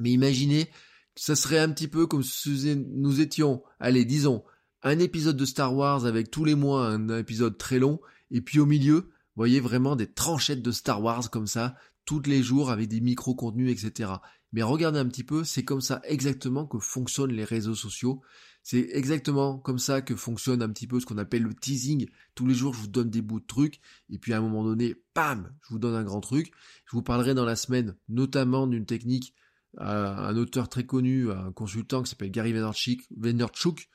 Mais 0.00 0.10
imaginez, 0.10 0.68
ça 1.14 1.36
serait 1.36 1.60
un 1.60 1.70
petit 1.70 1.86
peu 1.86 2.08
comme 2.08 2.24
si 2.24 2.74
nous 2.76 3.20
étions, 3.20 3.62
allez, 3.78 4.04
disons, 4.04 4.42
un 4.84 4.98
épisode 4.98 5.36
de 5.36 5.44
Star 5.46 5.74
Wars 5.74 6.04
avec 6.04 6.30
tous 6.30 6.44
les 6.44 6.54
mois 6.54 6.86
un 6.86 7.08
épisode 7.18 7.58
très 7.58 7.78
long, 7.78 8.00
et 8.30 8.42
puis 8.42 8.60
au 8.60 8.66
milieu, 8.66 8.96
vous 8.96 9.40
voyez 9.40 9.58
vraiment 9.58 9.96
des 9.96 10.06
tranchettes 10.06 10.62
de 10.62 10.70
Star 10.70 11.02
Wars 11.02 11.30
comme 11.30 11.46
ça, 11.46 11.74
tous 12.04 12.22
les 12.26 12.42
jours 12.42 12.70
avec 12.70 12.88
des 12.88 13.00
micro-contenus, 13.00 13.72
etc. 13.72 14.12
Mais 14.52 14.62
regardez 14.62 14.98
un 14.98 15.06
petit 15.06 15.24
peu, 15.24 15.42
c'est 15.42 15.64
comme 15.64 15.80
ça 15.80 16.00
exactement 16.04 16.66
que 16.66 16.78
fonctionnent 16.78 17.32
les 17.32 17.44
réseaux 17.44 17.74
sociaux. 17.74 18.20
C'est 18.62 18.88
exactement 18.92 19.58
comme 19.58 19.78
ça 19.78 20.00
que 20.00 20.14
fonctionne 20.14 20.62
un 20.62 20.68
petit 20.68 20.86
peu 20.86 21.00
ce 21.00 21.06
qu'on 21.06 21.18
appelle 21.18 21.42
le 21.42 21.54
teasing. 21.54 22.06
Tous 22.34 22.46
les 22.46 22.54
jours, 22.54 22.72
je 22.72 22.80
vous 22.80 22.86
donne 22.86 23.10
des 23.10 23.20
bouts 23.20 23.40
de 23.40 23.46
trucs, 23.46 23.80
et 24.10 24.18
puis 24.18 24.32
à 24.32 24.38
un 24.38 24.40
moment 24.42 24.64
donné, 24.64 24.94
pam, 25.14 25.50
je 25.62 25.70
vous 25.70 25.78
donne 25.78 25.94
un 25.94 26.04
grand 26.04 26.20
truc. 26.20 26.52
Je 26.86 26.92
vous 26.92 27.02
parlerai 27.02 27.34
dans 27.34 27.44
la 27.44 27.56
semaine 27.56 27.96
notamment 28.08 28.66
d'une 28.66 28.86
technique, 28.86 29.34
euh, 29.80 30.14
un 30.16 30.36
auteur 30.36 30.68
très 30.68 30.84
connu, 30.84 31.30
un 31.32 31.52
consultant 31.52 32.02
qui 32.02 32.10
s'appelle 32.10 32.30
Gary 32.30 32.52
Vaynerchuk, 32.52 33.88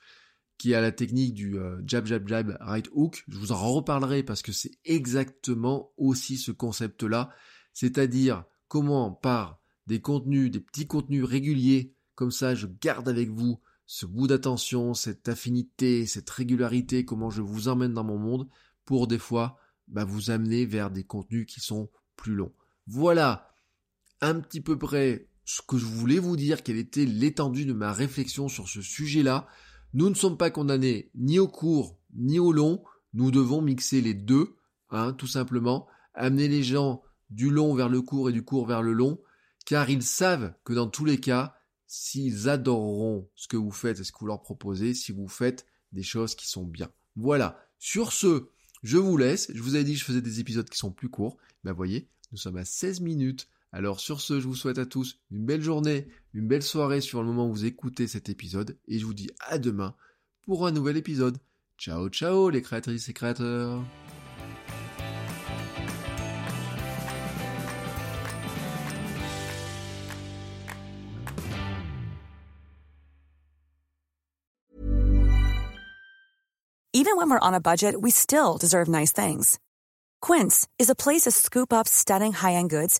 qui 0.60 0.76
a 0.76 0.82
la 0.82 0.92
technique 0.92 1.34
du 1.34 1.58
euh, 1.58 1.82
jab 1.88 2.06
jab 2.06 2.28
jab 2.28 2.58
right 2.60 2.88
hook. 2.92 3.24
Je 3.28 3.38
vous 3.38 3.52
en 3.52 3.74
reparlerai 3.74 4.22
parce 4.22 4.44
que 4.44 4.52
c'est 4.52 4.78
exactement 4.86 5.92
aussi 5.98 6.38
ce 6.38 6.52
concept-là, 6.52 7.32
c'est-à-dire 7.74 8.44
comment 8.68 9.12
par 9.12 9.60
des 9.88 10.02
contenus, 10.02 10.52
des 10.52 10.60
petits 10.60 10.86
contenus 10.86 11.24
réguliers, 11.24 11.96
comme 12.14 12.30
ça 12.30 12.54
je 12.54 12.68
garde 12.68 13.10
avec 13.10 13.30
vous 13.30 13.60
ce 13.88 14.06
bout 14.06 14.28
d'attention, 14.28 14.94
cette 14.94 15.28
affinité, 15.30 16.06
cette 16.06 16.30
régularité, 16.30 17.06
comment 17.06 17.32
je 17.32 17.42
vous 17.42 17.70
emmène 17.70 17.94
dans 17.94 18.04
mon 18.04 18.20
monde, 18.20 18.48
pour 18.86 19.08
des 19.08 19.18
fois 19.18 19.58
bah, 19.88 20.04
vous 20.04 20.30
amener 20.30 20.66
vers 20.66 20.92
des 20.92 21.04
contenus 21.04 21.48
qui 21.48 21.60
sont 21.60 21.90
plus 22.16 22.36
longs. 22.36 22.54
Voilà 22.86 23.56
un 24.22 24.40
petit 24.42 24.62
peu 24.62 24.78
près 24.78 25.30
ce 25.46 25.62
que 25.62 25.78
je 25.78 25.86
voulais 25.86 26.20
vous 26.20 26.36
dire, 26.36 26.62
quelle 26.62 26.78
était 26.78 27.06
l'étendue 27.06 27.66
de 27.66 27.74
ma 27.74 27.92
réflexion 27.92 28.50
sur 28.50 28.68
ce 28.68 28.82
sujet-là. 28.84 29.48
Nous 29.94 30.10
ne 30.10 30.16
sommes 30.16 30.38
pas 30.38 30.52
condamnés 30.52 31.10
ni 31.16 31.40
au 31.40 31.48
court 31.48 31.98
ni 32.14 32.40
au 32.40 32.52
long, 32.52 32.84
nous 33.14 33.32
devons 33.32 33.62
mixer 33.62 34.02
les 34.02 34.14
deux, 34.14 34.56
hein, 34.90 35.14
tout 35.14 35.28
simplement, 35.28 35.88
amener 36.14 36.48
les 36.48 36.64
gens 36.64 37.04
du 37.30 37.50
long 37.50 37.74
vers 37.76 37.90
le 37.90 38.02
court 38.02 38.30
et 38.30 38.34
du 38.34 38.44
court 38.44 38.66
vers 38.66 38.82
le 38.82 38.94
long, 38.94 39.20
car 39.66 39.90
ils 39.90 40.04
savent 40.04 40.54
que 40.64 40.74
dans 40.74 40.88
tous 40.88 41.06
les 41.06 41.20
cas, 41.20 41.56
s'ils 41.88 42.50
adoreront 42.50 43.30
ce 43.36 43.48
que 43.48 43.58
vous 43.58 43.72
faites 43.72 44.00
et 44.00 44.04
ce 44.04 44.12
que 44.12 44.20
vous 44.20 44.28
leur 44.28 44.42
proposez, 44.42 44.94
si 44.94 45.12
vous 45.12 45.28
faites 45.28 45.66
des 45.92 46.04
choses 46.04 46.36
qui 46.36 46.48
sont 46.48 46.66
bien. 46.66 46.90
Voilà. 47.16 47.60
Sur 47.80 48.12
ce, 48.12 48.50
je 48.84 48.98
vous 48.98 49.18
laisse. 49.18 49.52
Je 49.54 49.62
vous 49.62 49.76
avais 49.76 49.84
dit 49.84 49.94
que 49.94 50.00
je 50.00 50.06
faisais 50.06 50.22
des 50.22 50.40
épisodes 50.40 50.70
qui 50.70 50.78
sont 50.78 50.92
plus 50.92 51.10
courts. 51.10 51.38
Ben 51.64 51.74
voyez, 51.74 52.08
nous 52.32 52.38
sommes 52.38 52.58
à 52.58 52.66
16 52.66 53.02
minutes. 53.02 53.48
Alors 53.72 54.00
sur 54.00 54.20
ce, 54.20 54.40
je 54.40 54.48
vous 54.48 54.56
souhaite 54.56 54.80
à 54.80 54.86
tous 54.86 55.20
une 55.30 55.46
belle 55.46 55.62
journée, 55.62 56.08
une 56.34 56.48
belle 56.48 56.64
soirée 56.64 57.02
sur 57.02 57.22
le 57.22 57.28
moment 57.28 57.48
où 57.48 57.52
vous 57.52 57.66
écoutez 57.66 58.08
cet 58.08 58.30
épisode. 58.30 58.78
Et 58.88 58.98
je 59.00 59.06
vous 59.06 59.14
dis 59.14 59.30
à 59.40 59.58
demain 59.58 59.96
pour 60.42 60.66
un 60.66 60.72
nouvel 60.72 60.98
épisode. 60.98 61.38
Ciao 61.78 62.10
ciao 62.10 62.50
les 62.50 62.62
créatrices 62.62 63.10
et 63.10 63.14
créateurs. 63.14 63.84
Even 76.92 77.16
when 77.16 77.30
we're 77.30 77.40
on 77.42 77.54
a 77.54 77.62
budget, 77.62 77.96
we 78.02 78.12
still 78.12 78.58
deserve 78.58 78.90
nice 78.90 79.14
things. 79.14 79.58
Quince 80.22 80.68
is 80.78 80.90
a 80.90 80.96
place 80.96 81.22
to 81.22 81.32
scoop 81.32 81.72
up 81.72 81.88
stunning 81.88 82.34
high-end 82.34 82.70
goods 82.70 83.00